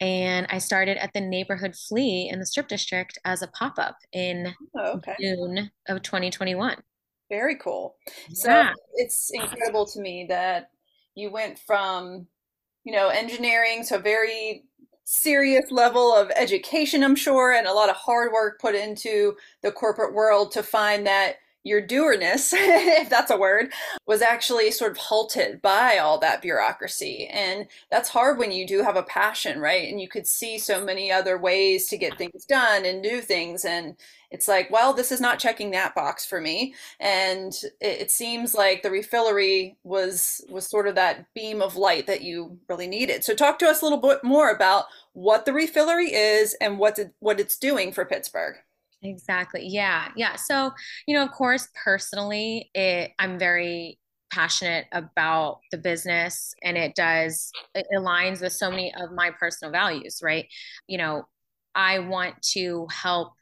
And 0.00 0.46
I 0.50 0.58
started 0.58 0.98
at 0.98 1.12
the 1.14 1.20
neighborhood 1.20 1.74
flea 1.76 2.28
in 2.30 2.38
the 2.38 2.46
strip 2.46 2.68
district 2.68 3.18
as 3.24 3.42
a 3.42 3.48
pop-up 3.48 3.96
in 4.12 4.52
oh, 4.76 4.92
okay. 4.96 5.14
June 5.20 5.70
of 5.88 6.02
2021. 6.02 6.76
Very 7.30 7.56
cool. 7.56 7.96
So 8.32 8.50
yeah. 8.50 8.72
it's 8.94 9.30
incredible 9.32 9.86
to 9.86 10.00
me 10.00 10.26
that 10.28 10.68
you 11.14 11.30
went 11.30 11.58
from, 11.60 12.26
you 12.84 12.92
know, 12.92 13.08
engineering, 13.08 13.82
so 13.84 13.98
very 13.98 14.64
serious 15.04 15.70
level 15.70 16.14
of 16.14 16.30
education, 16.36 17.02
I'm 17.04 17.16
sure, 17.16 17.52
and 17.52 17.66
a 17.66 17.72
lot 17.72 17.90
of 17.90 17.96
hard 17.96 18.32
work 18.32 18.60
put 18.60 18.74
into 18.74 19.36
the 19.62 19.72
corporate 19.72 20.14
world 20.14 20.52
to 20.52 20.62
find 20.62 21.06
that 21.06 21.36
your 21.64 21.80
doerness, 21.80 22.52
if 22.54 23.08
that's 23.08 23.30
a 23.30 23.38
word, 23.38 23.72
was 24.06 24.20
actually 24.22 24.70
sort 24.70 24.92
of 24.92 24.98
halted 24.98 25.62
by 25.62 25.96
all 25.98 26.18
that 26.18 26.42
bureaucracy. 26.42 27.26
And 27.32 27.66
that's 27.90 28.10
hard 28.10 28.38
when 28.38 28.52
you 28.52 28.66
do 28.66 28.82
have 28.82 28.96
a 28.96 29.02
passion, 29.02 29.58
right? 29.60 29.88
And 29.90 30.00
you 30.00 30.08
could 30.08 30.26
see 30.26 30.58
so 30.58 30.84
many 30.84 31.10
other 31.10 31.38
ways 31.38 31.86
to 31.88 31.96
get 31.96 32.18
things 32.18 32.44
done 32.44 32.84
and 32.84 33.02
do 33.02 33.20
things. 33.22 33.64
And 33.64 33.96
it's 34.34 34.48
like, 34.48 34.68
well, 34.68 34.92
this 34.92 35.12
is 35.12 35.20
not 35.20 35.38
checking 35.38 35.70
that 35.70 35.94
box 35.94 36.26
for 36.26 36.40
me. 36.40 36.74
And 36.98 37.52
it, 37.80 38.00
it 38.00 38.10
seems 38.10 38.52
like 38.52 38.82
the 38.82 38.88
refillery 38.88 39.76
was 39.84 40.44
was 40.48 40.66
sort 40.66 40.88
of 40.88 40.96
that 40.96 41.32
beam 41.34 41.62
of 41.62 41.76
light 41.76 42.08
that 42.08 42.22
you 42.22 42.58
really 42.68 42.88
needed. 42.88 43.22
So 43.22 43.32
talk 43.32 43.60
to 43.60 43.66
us 43.66 43.80
a 43.80 43.84
little 43.84 44.00
bit 44.00 44.24
more 44.24 44.50
about 44.50 44.86
what 45.12 45.46
the 45.46 45.52
refillery 45.52 46.08
is 46.10 46.56
and 46.60 46.80
what 46.80 46.98
it, 46.98 47.14
what 47.20 47.38
it's 47.38 47.56
doing 47.56 47.92
for 47.92 48.04
Pittsburgh. 48.04 48.56
Exactly. 49.04 49.68
Yeah. 49.68 50.08
Yeah. 50.16 50.34
So, 50.34 50.72
you 51.06 51.14
know, 51.14 51.22
of 51.22 51.30
course, 51.30 51.68
personally, 51.84 52.70
it, 52.74 53.12
I'm 53.20 53.38
very 53.38 54.00
passionate 54.32 54.86
about 54.90 55.60
the 55.70 55.78
business 55.78 56.56
and 56.64 56.76
it 56.76 56.96
does, 56.96 57.52
it 57.76 57.86
aligns 57.94 58.42
with 58.42 58.52
so 58.52 58.68
many 58.68 58.92
of 58.94 59.12
my 59.12 59.30
personal 59.30 59.70
values, 59.70 60.18
right? 60.24 60.48
You 60.88 60.98
know, 60.98 61.28
I 61.76 62.00
want 62.00 62.42
to 62.54 62.88
help 62.90 63.34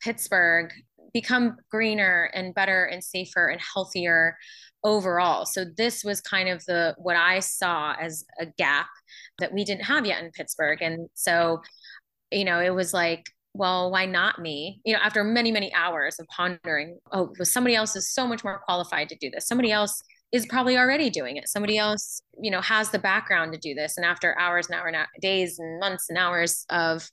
Pittsburgh 0.00 0.72
become 1.12 1.56
greener 1.70 2.30
and 2.34 2.54
better 2.54 2.84
and 2.84 3.02
safer 3.02 3.48
and 3.48 3.60
healthier 3.74 4.36
overall. 4.84 5.46
So 5.46 5.64
this 5.76 6.04
was 6.04 6.20
kind 6.20 6.48
of 6.48 6.64
the 6.66 6.94
what 6.98 7.16
I 7.16 7.40
saw 7.40 7.94
as 7.94 8.24
a 8.38 8.46
gap 8.58 8.88
that 9.38 9.52
we 9.52 9.64
didn't 9.64 9.84
have 9.84 10.06
yet 10.06 10.22
in 10.22 10.30
Pittsburgh. 10.30 10.82
And 10.82 11.08
so, 11.14 11.62
you 12.30 12.44
know, 12.44 12.60
it 12.60 12.74
was 12.74 12.92
like 12.92 13.24
well, 13.58 13.90
why 13.90 14.06
not 14.06 14.38
me? 14.38 14.80
You 14.84 14.94
know, 14.94 15.00
after 15.02 15.24
many, 15.24 15.50
many 15.50 15.72
hours 15.72 16.18
of 16.18 16.26
pondering, 16.28 16.98
oh, 17.12 17.32
was 17.38 17.52
somebody 17.52 17.74
else 17.74 17.96
is 17.96 18.12
so 18.12 18.26
much 18.26 18.44
more 18.44 18.60
qualified 18.64 19.08
to 19.08 19.16
do 19.16 19.30
this. 19.30 19.46
Somebody 19.46 19.72
else 19.72 20.02
is 20.32 20.46
probably 20.46 20.76
already 20.76 21.08
doing 21.08 21.36
it. 21.36 21.48
Somebody 21.48 21.78
else, 21.78 22.20
you 22.40 22.50
know, 22.50 22.60
has 22.60 22.90
the 22.90 22.98
background 22.98 23.52
to 23.52 23.58
do 23.58 23.74
this. 23.74 23.96
And 23.96 24.04
after 24.04 24.38
hours 24.38 24.66
and 24.66 24.74
hours 24.74 24.94
and 24.94 25.06
days 25.22 25.58
and 25.58 25.80
months 25.80 26.06
and 26.08 26.18
hours 26.18 26.66
of 26.68 27.08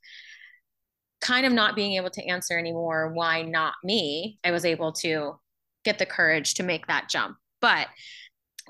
kind 1.23 1.45
of 1.45 1.53
not 1.53 1.75
being 1.75 1.93
able 1.93 2.09
to 2.11 2.27
answer 2.27 2.59
anymore, 2.59 3.11
why 3.13 3.41
not 3.41 3.73
me? 3.83 4.37
I 4.43 4.51
was 4.51 4.65
able 4.65 4.91
to 4.93 5.39
get 5.85 5.97
the 5.97 6.05
courage 6.05 6.53
to 6.55 6.63
make 6.63 6.85
that 6.87 7.09
jump. 7.09 7.37
But 7.61 7.87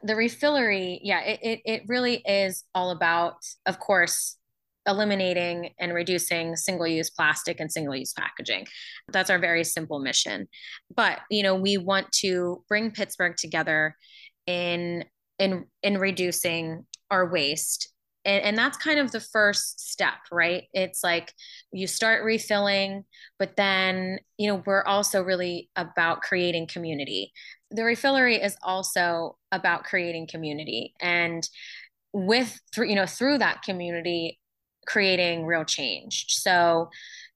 the 0.03 0.13
refillery, 0.13 0.99
yeah, 1.01 1.21
it, 1.21 1.39
it, 1.41 1.61
it 1.65 1.81
really 1.87 2.17
is 2.17 2.63
all 2.75 2.91
about, 2.91 3.37
of 3.65 3.79
course, 3.79 4.37
eliminating 4.85 5.71
and 5.79 5.93
reducing 5.93 6.55
single-use 6.55 7.09
plastic 7.09 7.59
and 7.59 7.71
single-use 7.71 8.13
packaging. 8.13 8.67
That's 9.11 9.29
our 9.29 9.39
very 9.39 9.63
simple 9.63 9.99
mission. 9.99 10.47
But, 10.95 11.19
you 11.31 11.41
know, 11.41 11.55
we 11.55 11.77
want 11.77 12.11
to 12.19 12.63
bring 12.67 12.91
Pittsburgh 12.91 13.35
together 13.37 13.95
in 14.45 15.05
in 15.39 15.65
in 15.81 15.97
reducing 15.97 16.85
our 17.09 17.31
waste 17.31 17.92
and, 18.25 18.43
and, 18.43 18.57
that's 18.57 18.77
kind 18.77 18.99
of 18.99 19.11
the 19.11 19.19
first 19.19 19.91
step 19.91 20.15
right? 20.31 20.63
It's 20.73 21.03
like 21.03 21.33
you 21.71 21.87
start 21.87 22.23
refilling 22.23 23.05
but 23.39 23.55
then 23.57 24.19
you 24.37 24.47
know 24.47 24.63
we're 24.65 24.83
also 24.83 25.21
really 25.21 25.69
about 25.75 26.21
creating 26.21 26.67
community. 26.67 27.31
The 27.71 27.81
refillery 27.81 28.43
is 28.43 28.55
also 28.61 29.37
about 29.51 29.83
creating 29.83 30.27
community. 30.27 30.93
And 31.01 31.47
with 32.13 32.59
through 32.73 32.87
you 32.89 32.95
know 32.95 33.07
through 33.07 33.39
that 33.39 33.63
community 33.63 34.39
creating 34.85 35.45
real 35.45 35.63
change. 35.63 36.25
So 36.29 36.89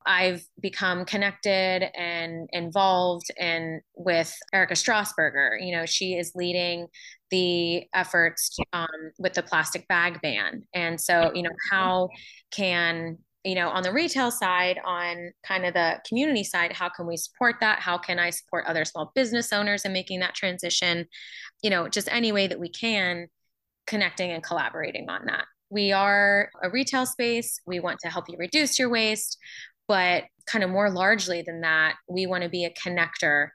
I've 0.06 0.42
become 0.62 1.04
connected 1.04 1.90
and 1.96 2.50
involved 2.54 3.28
and 3.38 3.82
with 3.96 4.34
Erika 4.54 4.74
Strassburger. 4.74 5.58
You 5.60 5.76
know, 5.76 5.86
she 5.86 6.14
is 6.14 6.32
leading 6.34 6.88
the 7.30 7.84
efforts 7.94 8.58
um, 8.72 8.88
with 9.20 9.34
the 9.34 9.44
plastic 9.44 9.86
bag 9.90 10.22
ban. 10.22 10.64
And 10.74 11.00
so, 11.00 11.32
you 11.36 11.44
know, 11.44 11.52
how 11.70 12.08
can 12.52 13.18
you 13.44 13.56
know 13.56 13.70
on 13.70 13.84
the 13.84 13.94
retail 13.94 14.32
side 14.32 14.80
on 14.84 15.32
kind 15.46 15.66
of 15.66 15.74
the 15.74 16.02
community 16.08 16.44
side 16.44 16.74
how 16.74 16.90
can 16.90 17.08
we 17.08 17.16
support 17.16 17.56
that 17.62 17.80
how 17.80 17.98
can 17.98 18.20
i 18.20 18.30
support 18.30 18.66
other 18.66 18.84
small 18.84 19.12
business 19.16 19.54
owners 19.54 19.86
in 19.86 19.94
making 19.94 20.20
that 20.20 20.36
transition 20.36 21.06
you 21.62 21.70
know 21.70 21.88
just 21.88 22.10
any 22.12 22.32
way 22.32 22.48
that 22.48 22.60
we 22.60 22.68
can 22.68 23.28
connecting 23.86 24.32
and 24.32 24.44
collaborating 24.44 25.08
on 25.08 25.26
that 25.28 25.46
we 25.70 25.92
are 25.92 26.50
a 26.64 26.70
retail 26.70 27.06
space. 27.06 27.60
We 27.66 27.80
want 27.80 28.00
to 28.00 28.10
help 28.10 28.26
you 28.30 28.38
reduce 28.38 28.80
your 28.80 28.90
waste, 28.90 29.38
but 29.88 30.24
kind 30.46 30.64
of 30.64 30.70
more 30.70 30.90
largely 30.90 31.42
than 31.42 31.62
that, 31.62 31.96
we 32.10 32.26
want 32.26 32.44
to 32.44 32.50
be 32.50 32.66
a 32.66 32.74
connector 32.74 33.50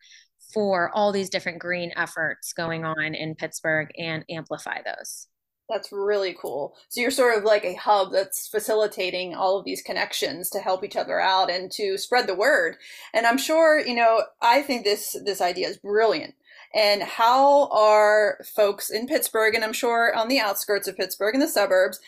for 0.52 0.90
all 0.94 1.12
these 1.12 1.30
different 1.30 1.58
green 1.58 1.92
efforts 1.96 2.52
going 2.52 2.84
on 2.84 3.14
in 3.14 3.34
Pittsburgh 3.34 3.88
and 3.98 4.24
amplify 4.30 4.78
those. 4.84 5.28
That's 5.70 5.90
really 5.90 6.36
cool. 6.38 6.74
So 6.90 7.00
you're 7.00 7.10
sort 7.10 7.38
of 7.38 7.44
like 7.44 7.64
a 7.64 7.74
hub 7.74 8.12
that's 8.12 8.46
facilitating 8.48 9.34
all 9.34 9.58
of 9.58 9.64
these 9.64 9.80
connections 9.80 10.50
to 10.50 10.58
help 10.58 10.84
each 10.84 10.96
other 10.96 11.18
out 11.18 11.50
and 11.50 11.70
to 11.72 11.96
spread 11.96 12.26
the 12.26 12.34
word. 12.34 12.76
And 13.14 13.26
I'm 13.26 13.38
sure, 13.38 13.78
you 13.78 13.94
know, 13.94 14.22
I 14.42 14.60
think 14.60 14.84
this 14.84 15.16
this 15.24 15.40
idea 15.40 15.68
is 15.68 15.78
brilliant 15.78 16.34
and 16.74 17.02
how 17.02 17.68
are 17.68 18.38
folks 18.54 18.90
in 18.90 19.06
Pittsburgh, 19.06 19.54
and 19.54 19.64
I'm 19.64 19.72
sure 19.72 20.14
on 20.14 20.28
the 20.28 20.40
outskirts 20.40 20.88
of 20.88 20.96
Pittsburgh 20.96 21.34
and 21.34 21.42
the 21.42 21.48
suburbs, 21.48 21.98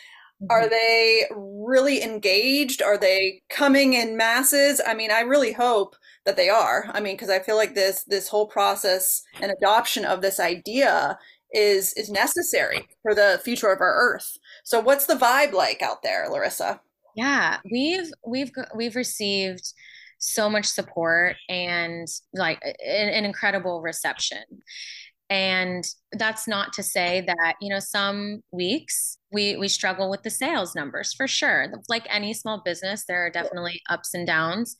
mm-hmm. 0.41 0.47
are 0.49 0.67
they 0.67 1.25
really 1.35 2.01
engaged? 2.01 2.81
Are 2.81 2.97
they 2.97 3.41
coming 3.49 3.93
in 3.93 4.17
masses? 4.17 4.81
I 4.85 4.93
mean, 4.93 5.11
I 5.11 5.21
really 5.21 5.53
hope 5.53 5.95
that 6.25 6.35
they 6.35 6.49
are. 6.49 6.89
I 6.93 6.99
mean, 6.99 7.15
because 7.15 7.29
I 7.29 7.39
feel 7.39 7.55
like 7.55 7.75
this 7.75 8.03
this 8.05 8.27
whole 8.27 8.47
process 8.47 9.21
and 9.41 9.51
adoption 9.51 10.05
of 10.05 10.21
this 10.21 10.39
idea 10.39 11.17
is 11.53 11.93
is 11.93 12.09
necessary 12.09 12.87
for 13.01 13.13
the 13.13 13.39
future 13.43 13.71
of 13.71 13.81
our 13.81 13.95
Earth. 13.95 14.37
So, 14.63 14.79
what's 14.79 15.05
the 15.05 15.15
vibe 15.15 15.53
like 15.53 15.81
out 15.81 16.01
there, 16.03 16.27
Larissa? 16.29 16.81
Yeah, 17.15 17.57
we've 17.71 18.11
we've 18.27 18.51
we've 18.75 18.95
received 18.95 19.73
so 20.25 20.49
much 20.49 20.65
support 20.65 21.35
and 21.49 22.07
like 22.33 22.61
an, 22.63 23.25
incredible 23.25 23.81
reception. 23.81 24.43
And 25.29 25.83
that's 26.11 26.47
not 26.47 26.73
to 26.73 26.83
say 26.83 27.23
that, 27.25 27.55
you 27.59 27.69
know, 27.69 27.79
some 27.79 28.41
weeks 28.51 29.17
we 29.31 29.57
we 29.57 29.67
struggle 29.67 30.09
with 30.09 30.21
the 30.21 30.29
sales 30.29 30.75
numbers 30.75 31.13
for 31.13 31.27
sure. 31.27 31.67
Like 31.89 32.05
any 32.09 32.33
small 32.33 32.61
business, 32.63 33.05
there 33.07 33.25
are 33.25 33.31
definitely 33.31 33.81
ups 33.89 34.13
and 34.13 34.27
downs. 34.27 34.75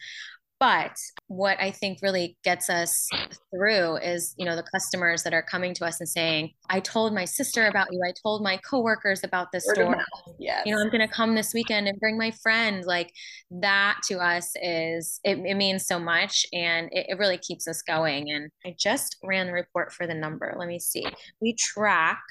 But 0.60 0.96
what 1.28 1.60
I 1.60 1.72
think 1.72 2.00
really 2.02 2.38
gets 2.44 2.70
us 2.70 3.10
through 3.54 3.98
is, 3.98 4.34
you 4.38 4.46
know, 4.46 4.56
the 4.56 4.64
customers 4.64 5.22
that 5.24 5.34
are 5.34 5.44
coming 5.44 5.74
to 5.76 5.86
us 5.86 6.00
and 6.00 6.08
saying, 6.08 6.52
I 6.70 6.80
told 6.80 7.14
my 7.14 7.26
sister 7.26 7.68
about 7.68 7.88
you. 7.92 8.02
I 8.08 8.14
told 8.24 8.42
my 8.42 8.58
coworkers 8.58 9.26
about 9.26 9.52
this 9.52 9.66
Word 9.68 9.76
store. 9.76 10.06
Yes. 10.40 10.64
You 10.66 10.74
know, 10.74 10.82
I'm 10.82 10.90
going 10.90 11.06
to 11.06 11.14
come 11.14 11.36
this 11.36 11.54
weekend 11.54 11.90
and 11.90 12.00
bring 12.00 12.18
my 12.18 12.32
friend. 12.32 12.86
Like 12.86 13.12
that 13.52 14.00
to 14.08 14.20
us 14.20 14.54
is, 14.62 15.20
it, 15.26 15.40
it 15.40 15.56
means 15.56 15.88
so 15.88 16.00
much 16.00 16.46
and 16.54 16.88
it, 16.94 17.08
it 17.10 17.20
really 17.20 17.38
keeps 17.38 17.68
us 17.68 17.82
going. 17.82 18.32
And 18.32 18.50
I 18.66 18.76
just 18.80 19.18
ran 19.24 19.48
the 19.48 19.54
report 19.54 19.92
for 19.92 20.08
the 20.08 20.16
number. 20.16 20.56
Let 20.58 20.70
me 20.70 20.80
see. 20.80 21.06
We 21.42 21.54
track 21.54 22.22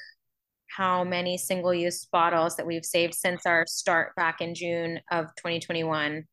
how 0.75 1.05
many 1.05 1.37
single 1.37 1.75
use 1.75 2.07
bottles 2.07 2.57
that 2.57 2.67
we've 2.67 2.87
saved 2.87 3.15
since 3.15 3.45
our 3.45 3.67
start 3.69 4.17
back 4.17 4.41
in 4.41 4.55
June 4.55 5.01
of 5.11 5.27
2021. 5.37 6.25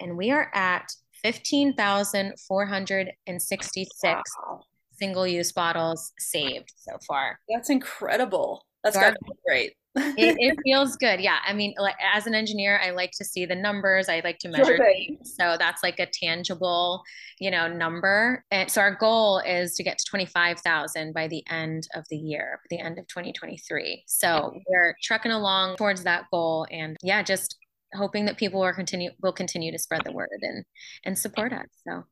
And 0.00 0.16
we 0.16 0.30
are 0.30 0.50
at 0.54 0.88
15,466 1.22 3.90
wow. 4.10 4.60
single 4.92 5.26
use 5.26 5.52
bottles 5.52 6.12
saved 6.18 6.72
so 6.76 6.98
far. 7.06 7.38
That's 7.48 7.70
incredible. 7.70 8.66
That's 8.84 8.96
got 8.96 9.10
to 9.10 9.18
be 9.24 9.32
great. 9.46 9.74
it, 9.96 10.36
it, 10.38 10.56
feels 10.64 10.96
good. 10.96 11.20
Yeah. 11.20 11.38
I 11.46 11.52
mean, 11.52 11.74
like 11.78 11.96
as 12.14 12.26
an 12.26 12.34
engineer, 12.34 12.80
I 12.82 12.90
like 12.90 13.10
to 13.18 13.24
see 13.24 13.44
the 13.44 13.54
numbers. 13.54 14.08
I 14.08 14.20
like 14.22 14.38
to 14.40 14.48
measure 14.48 14.76
sure 14.76 14.78
things. 14.78 15.34
So 15.38 15.56
that's 15.58 15.82
like 15.82 15.98
a 15.98 16.06
tangible, 16.06 17.02
you 17.40 17.50
know, 17.50 17.68
number. 17.68 18.44
And 18.50 18.70
so 18.70 18.80
our 18.80 18.94
goal 18.94 19.40
is 19.40 19.74
to 19.74 19.82
get 19.82 19.98
to 19.98 20.04
25,000 20.08 21.12
by 21.12 21.28
the 21.28 21.42
end 21.50 21.88
of 21.94 22.04
the 22.10 22.16
year, 22.16 22.60
the 22.70 22.78
end 22.78 22.98
of 22.98 23.06
2023. 23.08 24.04
So 24.06 24.54
we're 24.68 24.94
trucking 25.02 25.32
along 25.32 25.76
towards 25.76 26.04
that 26.04 26.24
goal 26.30 26.66
and 26.70 26.96
yeah, 27.02 27.22
just 27.22 27.56
hoping 27.94 28.26
that 28.26 28.36
people 28.36 28.60
will 28.60 28.72
continue 28.72 29.10
will 29.22 29.32
continue 29.32 29.72
to 29.72 29.78
spread 29.78 30.02
the 30.04 30.12
word 30.12 30.28
and 30.42 30.64
and 31.04 31.18
support 31.18 31.52
us. 31.52 31.66
So 31.86 32.04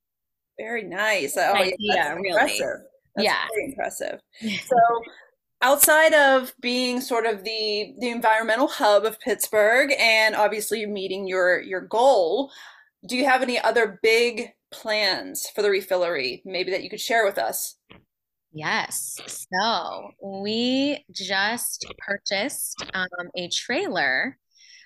very 0.59 0.85
nice. 0.85 1.37
Oh, 1.37 1.55
yeah, 1.55 1.73
yeah 1.79 2.15
really. 2.15 2.31
Impressive. 2.31 2.81
That's 3.15 3.25
yeah. 3.25 3.47
very 3.55 3.71
impressive. 3.71 4.21
So 4.67 4.77
outside 5.63 6.13
of 6.13 6.53
being 6.61 7.01
sort 7.01 7.27
of 7.27 7.45
the 7.45 7.95
the 7.99 8.11
environmental 8.11 8.69
hub 8.69 9.05
of 9.05 9.21
Pittsburgh 9.21 9.93
and 9.99 10.35
obviously 10.35 10.85
meeting 10.87 11.27
your 11.27 11.61
your 11.61 11.81
goal, 11.81 12.51
do 13.07 13.17
you 13.17 13.25
have 13.25 13.43
any 13.43 13.59
other 13.59 13.99
big 14.03 14.51
plans 14.73 15.49
for 15.55 15.63
the 15.63 15.69
refillery 15.69 16.43
maybe 16.45 16.71
that 16.71 16.83
you 16.83 16.91
could 16.91 17.01
share 17.01 17.25
with 17.25 17.39
us? 17.39 17.77
Yes. 18.53 19.19
So 19.53 20.11
we 20.23 21.05
just 21.13 21.87
purchased 21.99 22.83
um, 22.95 23.07
a 23.37 23.49
trailer 23.49 24.39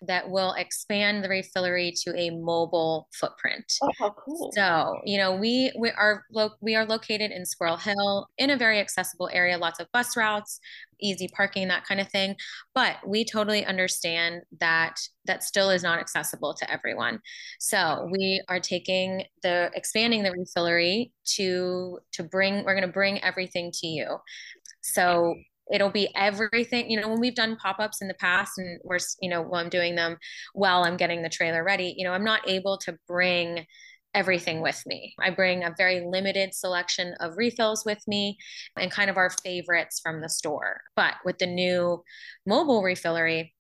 that 0.07 0.31
will 0.31 0.53
expand 0.55 1.23
the 1.23 1.29
refillery 1.29 1.93
to 2.05 2.17
a 2.17 2.31
mobile 2.31 3.09
footprint. 3.13 3.65
Oh, 3.83 3.91
how 3.99 4.11
cool! 4.11 4.51
So 4.55 5.01
you 5.05 5.19
know 5.19 5.35
we 5.37 5.73
we 5.79 5.91
are 5.91 6.25
lo- 6.33 6.55
we 6.61 6.75
are 6.75 6.87
located 6.87 7.31
in 7.31 7.45
Squirrel 7.45 7.77
Hill 7.77 8.29
in 8.39 8.51
a 8.51 8.57
very 8.57 8.79
accessible 8.79 9.31
area, 9.33 9.59
lots 9.59 9.81
of 9.81 9.91
bus 9.93 10.17
routes, 10.17 10.61
easy 11.01 11.29
parking, 11.29 11.69
that 11.69 11.85
kind 11.85 12.01
of 12.01 12.09
thing. 12.09 12.37
But 12.75 12.97
we 13.07 13.25
totally 13.25 13.65
understand 13.65 14.43
that 14.61 14.97
that 15.27 15.45
still 15.45 15.71
is 15.71 15.83
not 15.83 15.99
accessible 15.99 16.55
to 16.55 16.71
everyone. 16.71 17.21
So 17.59 18.09
we 18.11 18.43
are 18.49 18.61
taking 18.61 19.25
the 19.43 19.71
expanding 19.75 20.23
the 20.23 20.31
refillery 20.31 21.13
to 21.37 21.99
to 22.13 22.23
bring. 22.23 22.65
We're 22.65 22.75
going 22.75 22.87
to 22.87 22.93
bring 22.93 23.23
everything 23.23 23.71
to 23.75 23.87
you. 23.87 24.17
So 24.83 25.35
it'll 25.71 25.91
be 25.91 26.09
everything 26.17 26.91
you 26.91 27.01
know 27.01 27.09
when 27.09 27.21
we've 27.21 27.35
done 27.35 27.57
pop-ups 27.57 28.01
in 28.01 28.09
the 28.09 28.15
past 28.15 28.59
and 28.59 28.81
we're 28.85 28.99
you 29.21 29.31
know 29.31 29.43
while 29.43 29.61
i'm 29.61 29.69
doing 29.69 29.95
them 29.95 30.17
while 30.55 30.85
i'm 30.85 30.97
getting 30.97 31.23
the 31.23 31.29
trailer 31.29 31.65
ready 31.65 31.95
you 31.97 32.05
know 32.05 32.13
i'm 32.13 32.25
not 32.25 32.49
able 32.49 32.79
to 32.79 32.97
bring 33.07 33.65
everything 34.13 34.61
with 34.61 34.83
me 34.87 35.15
i 35.21 35.31
bring 35.31 35.63
a 35.63 35.75
very 35.79 36.05
limited 36.05 36.53
selection 36.53 37.15
of 37.21 37.37
refills 37.37 37.85
with 37.85 38.03
me 38.09 38.37
and 38.77 38.91
kind 38.91 39.09
of 39.09 39.17
our 39.17 39.31
favorites 39.45 40.01
from 40.03 40.21
the 40.21 40.29
store 40.29 40.81
but 40.97 41.15
with 41.25 41.39
the 41.39 41.47
new 41.47 42.03
mobile 42.47 42.83
refillery 42.83 43.51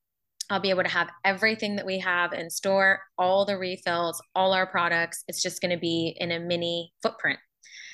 I'll 0.51 0.59
be 0.59 0.71
able 0.71 0.83
to 0.83 0.91
have 0.91 1.09
everything 1.25 1.77
that 1.77 1.87
we 1.87 2.01
have 2.01 2.33
in 2.33 2.51
store, 2.51 3.03
all 3.17 3.45
the 3.45 3.57
refills, 3.57 4.21
all 4.35 4.53
our 4.53 4.67
products. 4.67 5.23
It's 5.29 5.41
just 5.41 5.61
going 5.61 5.71
to 5.71 5.79
be 5.79 6.17
in 6.19 6.33
a 6.33 6.41
mini 6.41 6.93
footprint. 7.03 7.39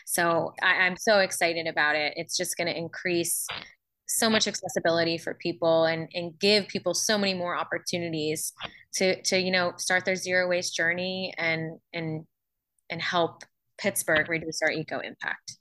So 0.06 0.54
I, 0.62 0.86
am 0.86 0.96
so 0.96 1.18
excited 1.18 1.66
about 1.66 1.96
it. 1.96 2.14
It's 2.16 2.36
just 2.36 2.56
going 2.56 2.68
to 2.68 2.76
increase 2.76 3.46
so 4.06 4.30
much 4.30 4.46
accessibility 4.46 5.18
for 5.18 5.34
people 5.34 5.84
and 5.84 6.08
and 6.14 6.38
give 6.38 6.68
people 6.68 6.94
so 6.94 7.18
many 7.18 7.34
more 7.34 7.56
opportunities 7.56 8.52
to 8.94 9.20
to 9.22 9.38
you 9.38 9.50
know 9.50 9.72
start 9.76 10.04
their 10.04 10.16
zero 10.16 10.48
waste 10.48 10.74
journey 10.74 11.34
and 11.38 11.78
and 11.92 12.24
and 12.90 13.02
help 13.02 13.42
Pittsburgh 13.78 14.28
reduce 14.28 14.62
our 14.62 14.70
eco 14.70 15.00
impact. 15.00 15.58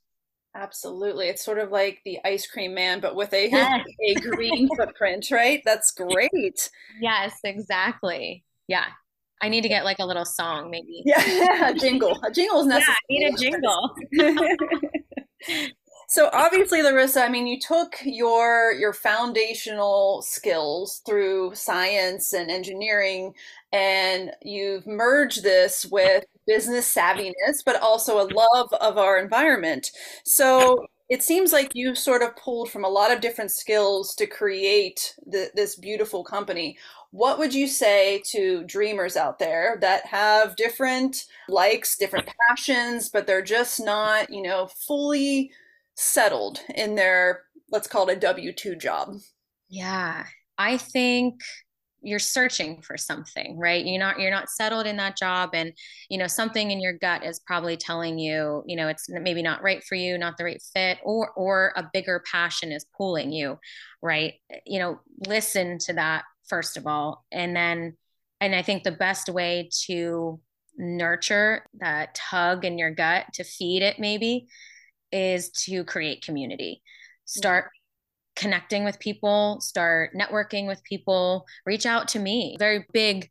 Absolutely. 0.55 1.27
It's 1.27 1.43
sort 1.43 1.59
of 1.59 1.71
like 1.71 1.99
the 2.05 2.17
ice 2.23 2.47
cream 2.47 2.73
man, 2.73 3.01
but 3.01 3.15
with 3.15 3.33
a, 3.33 3.49
yes. 3.49 3.85
a 4.07 4.13
green 4.15 4.69
footprint, 4.77 5.29
right? 5.29 5.61
That's 5.65 5.91
great. 5.91 6.69
Yes, 7.01 7.37
exactly. 7.43 8.45
Yeah. 8.67 8.85
I 9.41 9.49
need 9.49 9.61
to 9.61 9.69
get 9.69 9.83
like 9.83 9.99
a 9.99 10.05
little 10.05 10.23
song, 10.23 10.71
maybe. 10.71 11.03
Yeah, 11.05 11.69
a 11.69 11.73
jingle. 11.73 12.17
A 12.23 12.31
jingle 12.31 12.61
is 12.61 12.67
necessary. 12.67 12.95
Yeah, 13.09 13.27
I 13.27 13.31
need 13.31 13.33
a 13.33 13.37
jingle. 13.37 13.95
So 16.07 16.29
obviously, 16.33 16.81
Larissa, 16.81 17.23
I 17.23 17.29
mean, 17.29 17.47
you 17.47 17.59
took 17.59 17.97
your 18.03 18.71
your 18.73 18.93
foundational 18.93 20.21
skills 20.21 21.01
through 21.05 21.55
science 21.55 22.33
and 22.33 22.51
engineering, 22.51 23.33
and 23.73 24.31
you've 24.43 24.85
merged 24.85 25.43
this 25.43 25.85
with 25.85 26.25
business 26.47 26.93
savviness, 26.93 27.63
but 27.65 27.81
also 27.81 28.19
a 28.19 28.29
love 28.31 28.71
of 28.73 28.97
our 28.97 29.17
environment. 29.17 29.91
So 30.23 30.85
it 31.09 31.23
seems 31.23 31.53
like 31.53 31.71
you 31.75 31.95
sort 31.95 32.21
of 32.23 32.35
pulled 32.35 32.69
from 32.69 32.83
a 32.83 32.89
lot 32.89 33.11
of 33.11 33.21
different 33.21 33.51
skills 33.51 34.15
to 34.15 34.25
create 34.25 35.15
the, 35.25 35.51
this 35.55 35.75
beautiful 35.75 36.23
company. 36.23 36.77
What 37.11 37.37
would 37.39 37.53
you 37.53 37.67
say 37.67 38.21
to 38.31 38.63
dreamers 38.63 39.15
out 39.15 39.39
there 39.39 39.77
that 39.81 40.05
have 40.07 40.55
different 40.55 41.25
likes, 41.47 41.95
different 41.97 42.29
passions, 42.49 43.09
but 43.09 43.27
they're 43.27 43.41
just 43.43 43.79
not, 43.79 44.31
you 44.31 44.41
know, 44.41 44.67
fully 44.67 45.51
settled 45.95 46.59
in 46.73 46.95
their 46.95 47.43
let's 47.71 47.87
call 47.87 48.09
it 48.09 48.23
a 48.23 48.27
W2 48.27 48.79
job? 48.79 49.15
Yeah. 49.69 50.25
I 50.57 50.77
think 50.77 51.41
you're 52.05 52.19
searching 52.19 52.81
for 52.81 52.97
something 52.97 53.57
right 53.57 53.85
you're 53.85 53.99
not 53.99 54.19
you're 54.19 54.31
not 54.31 54.49
settled 54.49 54.85
in 54.85 54.95
that 54.95 55.17
job 55.17 55.49
and 55.53 55.73
you 56.07 56.17
know 56.17 56.27
something 56.27 56.69
in 56.69 56.79
your 56.79 56.93
gut 56.93 57.25
is 57.25 57.39
probably 57.39 57.75
telling 57.75 58.19
you 58.19 58.63
you 58.67 58.75
know 58.75 58.87
it's 58.87 59.09
maybe 59.09 59.41
not 59.41 59.63
right 59.63 59.83
for 59.83 59.95
you 59.95 60.17
not 60.17 60.37
the 60.37 60.43
right 60.43 60.61
fit 60.73 60.99
or 61.03 61.31
or 61.31 61.73
a 61.75 61.89
bigger 61.93 62.23
passion 62.31 62.71
is 62.71 62.85
pulling 62.95 63.31
you 63.31 63.57
right 64.03 64.35
you 64.65 64.79
know 64.79 64.99
listen 65.25 65.79
to 65.79 65.93
that 65.93 66.23
first 66.47 66.77
of 66.77 66.85
all 66.85 67.25
and 67.31 67.55
then 67.55 67.97
and 68.39 68.53
i 68.53 68.61
think 68.61 68.83
the 68.83 68.91
best 68.91 69.27
way 69.27 69.67
to 69.85 70.39
nurture 70.77 71.65
that 71.79 72.13
tug 72.13 72.65
in 72.65 72.77
your 72.77 72.91
gut 72.91 73.25
to 73.33 73.43
feed 73.43 73.81
it 73.81 73.97
maybe 73.97 74.47
is 75.15 75.49
to 75.51 75.85
create 75.85 76.25
community. 76.25 76.81
Mm-hmm. 76.81 77.39
Start 77.39 77.71
connecting 78.35 78.83
with 78.83 78.99
people, 78.99 79.61
start 79.61 80.11
networking 80.13 80.67
with 80.67 80.83
people, 80.83 81.45
reach 81.65 81.85
out 81.85 82.09
to 82.09 82.19
me. 82.19 82.57
Very 82.59 82.85
big 82.91 83.29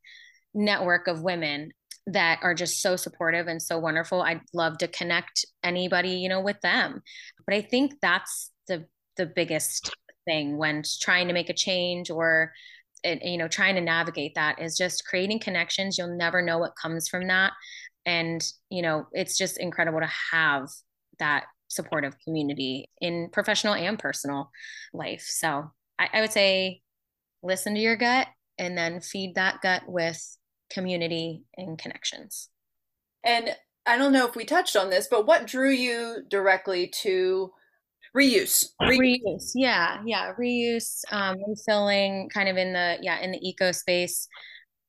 network 0.54 1.06
of 1.08 1.22
women 1.22 1.72
that 2.06 2.38
are 2.42 2.54
just 2.54 2.80
so 2.80 2.96
supportive 2.96 3.46
and 3.46 3.60
so 3.60 3.78
wonderful. 3.78 4.22
I'd 4.22 4.40
love 4.54 4.78
to 4.78 4.88
connect 4.88 5.44
anybody, 5.62 6.10
you 6.10 6.28
know, 6.28 6.40
with 6.40 6.60
them. 6.62 7.02
But 7.46 7.54
I 7.54 7.62
think 7.62 7.94
that's 8.00 8.50
the 8.66 8.86
the 9.16 9.26
biggest 9.26 9.94
thing 10.24 10.56
when 10.56 10.82
trying 11.00 11.28
to 11.28 11.34
make 11.34 11.50
a 11.50 11.54
change 11.54 12.10
or 12.10 12.52
you 13.04 13.36
know 13.36 13.46
trying 13.46 13.74
to 13.74 13.80
navigate 13.80 14.34
that 14.34 14.60
is 14.60 14.76
just 14.76 15.04
creating 15.04 15.38
connections 15.38 15.98
you'll 15.98 16.16
never 16.16 16.40
know 16.40 16.58
what 16.58 16.74
comes 16.80 17.06
from 17.06 17.28
that 17.28 17.52
and 18.06 18.42
you 18.70 18.80
know 18.80 19.06
it's 19.12 19.36
just 19.36 19.58
incredible 19.58 20.00
to 20.00 20.10
have 20.32 20.68
that 21.18 21.44
supportive 21.68 22.16
community 22.24 22.90
in 23.00 23.28
professional 23.32 23.74
and 23.74 23.98
personal 23.98 24.50
life. 24.92 25.26
So 25.28 25.70
I, 25.98 26.08
I 26.12 26.20
would 26.20 26.32
say 26.32 26.82
listen 27.42 27.74
to 27.74 27.80
your 27.80 27.96
gut 27.96 28.28
and 28.58 28.76
then 28.76 29.00
feed 29.00 29.34
that 29.34 29.60
gut 29.62 29.82
with 29.86 30.36
community 30.70 31.44
and 31.56 31.78
connections. 31.78 32.48
And 33.24 33.56
I 33.86 33.98
don't 33.98 34.12
know 34.12 34.26
if 34.26 34.36
we 34.36 34.44
touched 34.44 34.76
on 34.76 34.90
this, 34.90 35.08
but 35.10 35.26
what 35.26 35.46
drew 35.46 35.70
you 35.70 36.22
directly 36.28 36.88
to 37.02 37.52
reuse? 38.16 38.66
Reuse, 38.80 39.20
reuse. 39.24 39.50
yeah, 39.54 40.00
yeah, 40.06 40.32
reuse, 40.38 41.02
um, 41.10 41.36
refilling, 41.46 42.28
kind 42.30 42.48
of 42.48 42.56
in 42.56 42.72
the 42.72 42.98
yeah 43.02 43.20
in 43.20 43.32
the 43.32 43.46
eco 43.46 43.72
space. 43.72 44.28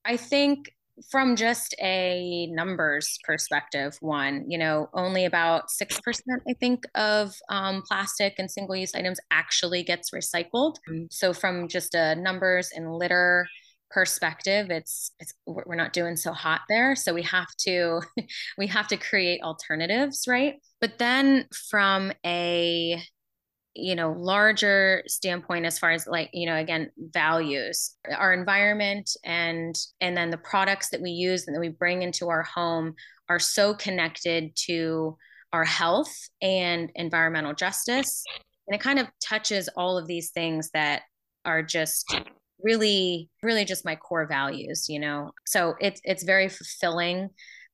I 0.06 0.18
think 0.18 0.72
from 1.10 1.36
just 1.36 1.76
a 1.82 2.48
numbers 2.48 3.18
perspective, 3.24 3.98
one, 4.00 4.46
you 4.50 4.58
know, 4.58 4.90
only 4.94 5.26
about 5.26 5.70
6%, 5.70 6.42
I 6.48 6.54
think, 6.54 6.86
of 6.96 7.36
um, 7.50 7.84
plastic 7.88 8.36
and 8.38 8.50
single 8.50 8.76
use 8.76 8.96
items 8.96 9.20
actually 9.32 9.84
gets 9.84 10.12
recycled. 10.12 10.76
So, 11.12 11.34
from 11.34 11.68
just 11.68 11.96
a 11.96 12.16
numbers 12.16 12.70
and 12.76 12.94
litter 12.94 13.48
perspective 13.92 14.72
it's 14.72 15.12
it's 15.20 15.34
we're 15.46 15.76
not 15.76 15.94
doing 15.94 16.18
so 16.18 16.34
hot 16.34 16.62
there. 16.68 16.96
So 16.96 17.14
we 17.14 17.22
have 17.24 17.48
to 17.60 18.02
we 18.58 18.68
have 18.68 18.88
to 18.90 18.98
create 18.98 19.42
alternatives 19.42 20.26
right? 20.28 20.56
But 20.82 20.98
then 20.98 21.46
from 21.70 22.12
a 22.26 23.02
you 23.76 23.94
know 23.96 24.14
larger 24.18 25.04
standpoint 25.06 25.66
as 25.66 25.78
far 25.78 25.92
as 25.92 26.08
like 26.08 26.30
you 26.32 26.46
know 26.46 26.56
again 26.56 26.90
values 26.98 27.96
our 28.16 28.34
environment 28.34 29.12
and 29.26 29.76
and 30.00 30.16
then 30.16 30.30
the 30.30 30.38
products 30.38 30.90
that 30.90 31.02
we 31.02 31.12
use 31.12 31.46
and 31.46 31.56
that 31.56 31.60
we 31.60 31.70
bring 31.70 32.02
into 32.02 32.30
our 32.30 32.44
home 32.44 32.96
are 33.30 33.40
so 33.40 33.74
connected 33.74 34.56
to 34.56 35.18
our 35.54 35.64
health 35.64 36.14
and 36.42 36.92
environmental 36.96 37.54
justice. 37.54 38.24
And 38.68 38.76
it 38.76 38.82
kind 38.82 39.00
of 39.00 39.08
touches 39.24 39.70
all 39.78 39.98
of 39.98 40.08
these 40.08 40.32
things 40.32 40.70
that 40.74 41.04
are 41.46 41.62
just 41.62 42.16
really 42.62 43.30
really 43.44 43.66
just 43.66 43.86
my 43.86 43.96
core 43.96 44.28
values 44.28 44.88
you 44.90 45.00
know? 45.00 45.32
So 45.46 45.76
it's 45.80 46.02
it's 46.04 46.24
very 46.24 46.50
fulfilling 46.50 47.30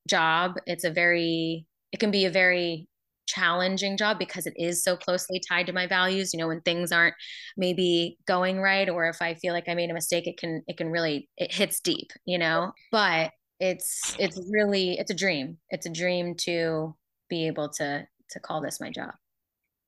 job. 0.08 0.56
It's 0.66 0.84
a 0.84 0.90
very 0.90 1.66
it 1.92 2.00
can 2.00 2.10
be 2.10 2.24
a 2.24 2.30
very 2.30 2.88
challenging 3.32 3.96
job 3.96 4.18
because 4.18 4.46
it 4.46 4.54
is 4.56 4.82
so 4.82 4.96
closely 4.96 5.40
tied 5.48 5.66
to 5.66 5.72
my 5.72 5.86
values 5.86 6.32
you 6.32 6.38
know 6.38 6.48
when 6.48 6.60
things 6.62 6.92
aren't 6.92 7.14
maybe 7.56 8.16
going 8.26 8.60
right 8.60 8.88
or 8.88 9.06
if 9.08 9.20
i 9.20 9.34
feel 9.34 9.52
like 9.52 9.68
i 9.68 9.74
made 9.74 9.90
a 9.90 9.94
mistake 9.94 10.26
it 10.26 10.36
can 10.36 10.62
it 10.66 10.76
can 10.76 10.88
really 10.88 11.28
it 11.36 11.52
hits 11.52 11.80
deep 11.80 12.10
you 12.24 12.38
know 12.38 12.72
but 12.90 13.30
it's 13.60 14.16
it's 14.18 14.40
really 14.50 14.94
it's 14.98 15.10
a 15.10 15.14
dream 15.14 15.56
it's 15.70 15.86
a 15.86 15.90
dream 15.90 16.34
to 16.34 16.94
be 17.28 17.46
able 17.46 17.68
to 17.68 18.06
to 18.30 18.40
call 18.40 18.60
this 18.60 18.80
my 18.80 18.90
job 18.90 19.12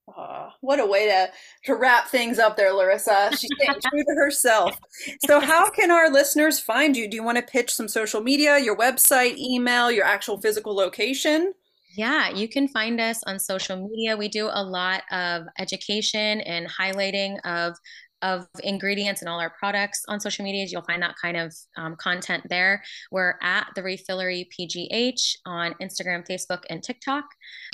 Oh, 0.07 0.51
what 0.61 0.81
a 0.81 0.87
way 0.87 1.07
to 1.07 1.31
to 1.65 1.75
wrap 1.75 2.09
things 2.09 2.39
up 2.39 2.59
there, 2.59 2.73
Larissa. 2.73 3.31
She's 3.31 3.49
staying 3.59 3.81
true 3.91 4.05
to 4.05 4.15
herself. 4.15 4.79
So, 5.27 5.41
how 5.41 5.71
can 5.71 5.91
our 5.91 6.11
listeners 6.11 6.61
find 6.61 6.95
you? 6.95 7.09
Do 7.09 7.17
you 7.17 7.23
want 7.23 7.39
to 7.39 7.43
pitch 7.43 7.73
some 7.73 7.89
social 7.89 8.21
media, 8.21 8.59
your 8.59 8.77
website, 8.77 9.39
email, 9.39 9.91
your 9.91 10.05
actual 10.05 10.39
physical 10.39 10.75
location? 10.75 11.55
Yeah, 11.97 12.31
you 12.31 12.49
can 12.49 12.67
find 12.67 13.01
us 13.01 13.23
on 13.25 13.39
social 13.39 13.77
media. 13.77 14.17
We 14.17 14.29
do 14.29 14.49
a 14.53 14.63
lot 14.63 15.03
of 15.13 15.45
education 15.59 16.41
and 16.41 16.69
highlighting 16.69 17.39
of 17.45 17.77
of 18.23 18.47
ingredients 18.63 19.21
in 19.21 19.29
all 19.29 19.39
our 19.39 19.53
products 19.59 20.03
on 20.09 20.19
social 20.19 20.45
medias. 20.45 20.73
You'll 20.73 20.83
find 20.83 21.03
that 21.03 21.15
kind 21.21 21.37
of 21.37 21.55
um, 21.77 21.95
content 21.97 22.43
there. 22.49 22.83
We're 23.11 23.35
at 23.43 23.67
the 23.77 23.83
Refillery 23.83 24.47
PGH 24.59 25.37
on 25.45 25.75
Instagram, 25.75 26.27
Facebook, 26.27 26.63
and 26.71 26.83
TikTok. 26.83 27.25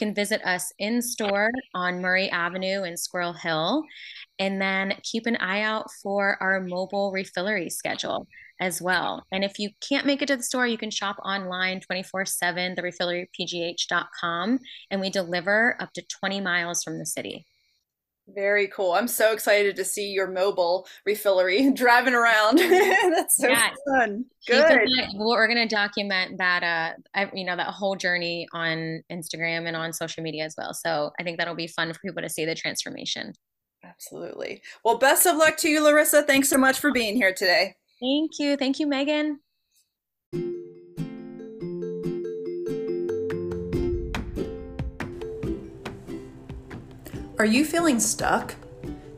You 0.01 0.07
can 0.07 0.15
visit 0.15 0.45
us 0.45 0.73
in 0.81 1.01
store 1.03 1.51
on 1.73 2.03
Murray 2.03 2.29
Avenue 2.31 2.83
in 2.83 2.97
Squirrel 2.97 3.33
Hill. 3.33 3.85
And 4.41 4.61
then 4.61 4.95
keep 5.05 5.27
an 5.27 5.37
eye 5.37 5.63
out 5.63 5.87
for 6.03 6.37
our 6.43 6.61
mobile 6.61 7.13
refillery 7.13 7.71
schedule 7.71 8.27
as 8.61 8.81
well. 8.81 9.25
And 9.33 9.43
if 9.43 9.59
you 9.59 9.71
can't 9.81 10.07
make 10.07 10.23
it 10.23 10.27
to 10.27 10.37
the 10.37 10.43
store, 10.43 10.67
you 10.67 10.79
can 10.79 10.91
shop 10.91 11.17
online 11.25 11.81
24 11.81 12.27
7, 12.27 12.77
therefillerypgh.com, 12.77 14.59
and 14.91 15.01
we 15.01 15.11
deliver 15.11 15.77
up 15.81 15.93
to 15.95 16.03
20 16.21 16.41
miles 16.41 16.83
from 16.85 16.99
the 16.99 17.07
city. 17.07 17.47
Very 18.35 18.69
cool. 18.69 18.93
I'm 18.93 19.09
so 19.09 19.33
excited 19.33 19.75
to 19.77 19.85
see 19.85 20.11
your 20.11 20.31
mobile 20.31 20.87
refillery 21.09 21.75
driving 21.75 22.15
around. 22.15 22.59
That's 22.59 23.37
so 23.37 23.49
yeah. 23.49 23.71
fun. 23.89 24.25
Good. 24.47 24.89
we're 25.15 25.49
going 25.49 25.69
to 25.69 25.75
document 25.75 26.39
that, 26.39 26.97
uh, 27.17 27.27
you 27.35 27.45
know, 27.45 27.57
that 27.57 27.69
whole 27.69 27.97
journey 27.97 28.47
on 28.53 29.03
Instagram 29.11 29.67
and 29.67 29.77
on 29.77 29.93
social 29.93 30.23
media 30.23 30.45
as 30.45 30.55
well. 30.57 30.75
So 30.75 31.11
I 31.19 31.25
think 31.25 31.39
that'll 31.39 31.55
be 31.55 31.67
fun 31.67 31.93
for 31.93 31.99
people 32.01 32.23
to 32.23 32.29
see 32.29 32.45
the 32.45 32.55
transformation. 32.55 33.33
Absolutely. 33.85 34.63
Well, 34.85 34.99
best 34.99 35.27
of 35.27 35.37
luck 35.37 35.57
to 35.59 35.69
you, 35.69 35.83
Larissa. 35.83 36.23
Thanks 36.23 36.49
so 36.49 36.59
much 36.59 36.79
for 36.79 36.93
being 36.93 37.17
here 37.17 37.33
today. 37.35 37.75
Thank 38.01 38.39
you. 38.39 38.57
Thank 38.57 38.81
you, 38.81 38.87
Megan. 38.87 39.41
Are 47.39 47.47
you 47.47 47.65
feeling 47.65 48.01
stuck? 48.01 48.55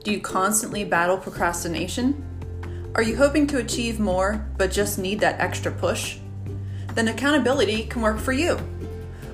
Do 0.04 0.12
you 0.12 0.20
constantly 0.20 0.84
battle 0.84 1.16
procrastination? 1.16 2.24
Are 2.94 3.02
you 3.02 3.16
hoping 3.16 3.46
to 3.48 3.58
achieve 3.58 3.98
more 3.98 4.46
but 4.58 4.70
just 4.70 4.98
need 4.98 5.20
that 5.20 5.40
extra 5.40 5.72
push? 5.72 6.18
Then 6.94 7.08
accountability 7.08 7.84
can 7.84 8.02
work 8.02 8.18
for 8.18 8.32
you. 8.32 8.58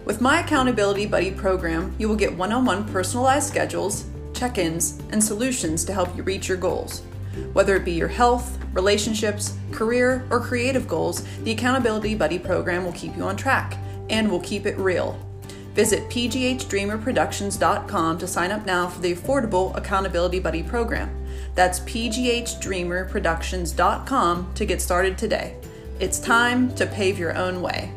With 0.04 0.22
my 0.22 0.40
Accountability 0.40 1.04
Buddy 1.04 1.30
program, 1.30 1.94
you 1.98 2.08
will 2.08 2.16
get 2.16 2.34
one 2.34 2.52
on 2.52 2.64
one 2.64 2.90
personalized 2.90 3.48
schedules, 3.48 4.06
check 4.32 4.56
ins, 4.56 4.98
and 5.11 5.22
solutions 5.22 5.84
to 5.84 5.92
help 5.92 6.16
you 6.16 6.22
reach 6.22 6.48
your 6.48 6.56
goals. 6.56 7.02
Whether 7.52 7.76
it 7.76 7.84
be 7.84 7.92
your 7.92 8.08
health, 8.08 8.58
relationships, 8.72 9.57
career, 9.72 10.26
or 10.31 10.40
creative 10.40 10.88
goals, 10.88 11.24
the 11.42 11.52
Accountability 11.52 12.14
Buddy 12.14 12.38
program 12.38 12.85
will 12.85 12.92
keep 12.92 13.16
you 13.16 13.24
on 13.24 13.37
track 13.37 13.76
and 14.11 14.31
will 14.31 14.40
keep 14.40 14.66
it 14.66 14.76
real 14.78 15.18
Visit 15.78 16.11
pghdreamerproductions.com 16.11 18.18
to 18.18 18.26
sign 18.26 18.50
up 18.50 18.66
now 18.66 18.88
for 18.88 19.00
the 19.00 19.14
affordable 19.14 19.76
Accountability 19.76 20.40
Buddy 20.40 20.64
program. 20.64 21.09
That's 21.54 21.78
pghdreamerproductions.com 21.78 24.54
to 24.54 24.66
get 24.66 24.83
started 24.83 25.16
today. 25.16 25.54
It's 26.00 26.18
time 26.18 26.74
to 26.74 26.85
pave 26.85 27.16
your 27.16 27.37
own 27.37 27.62
way. 27.62 27.92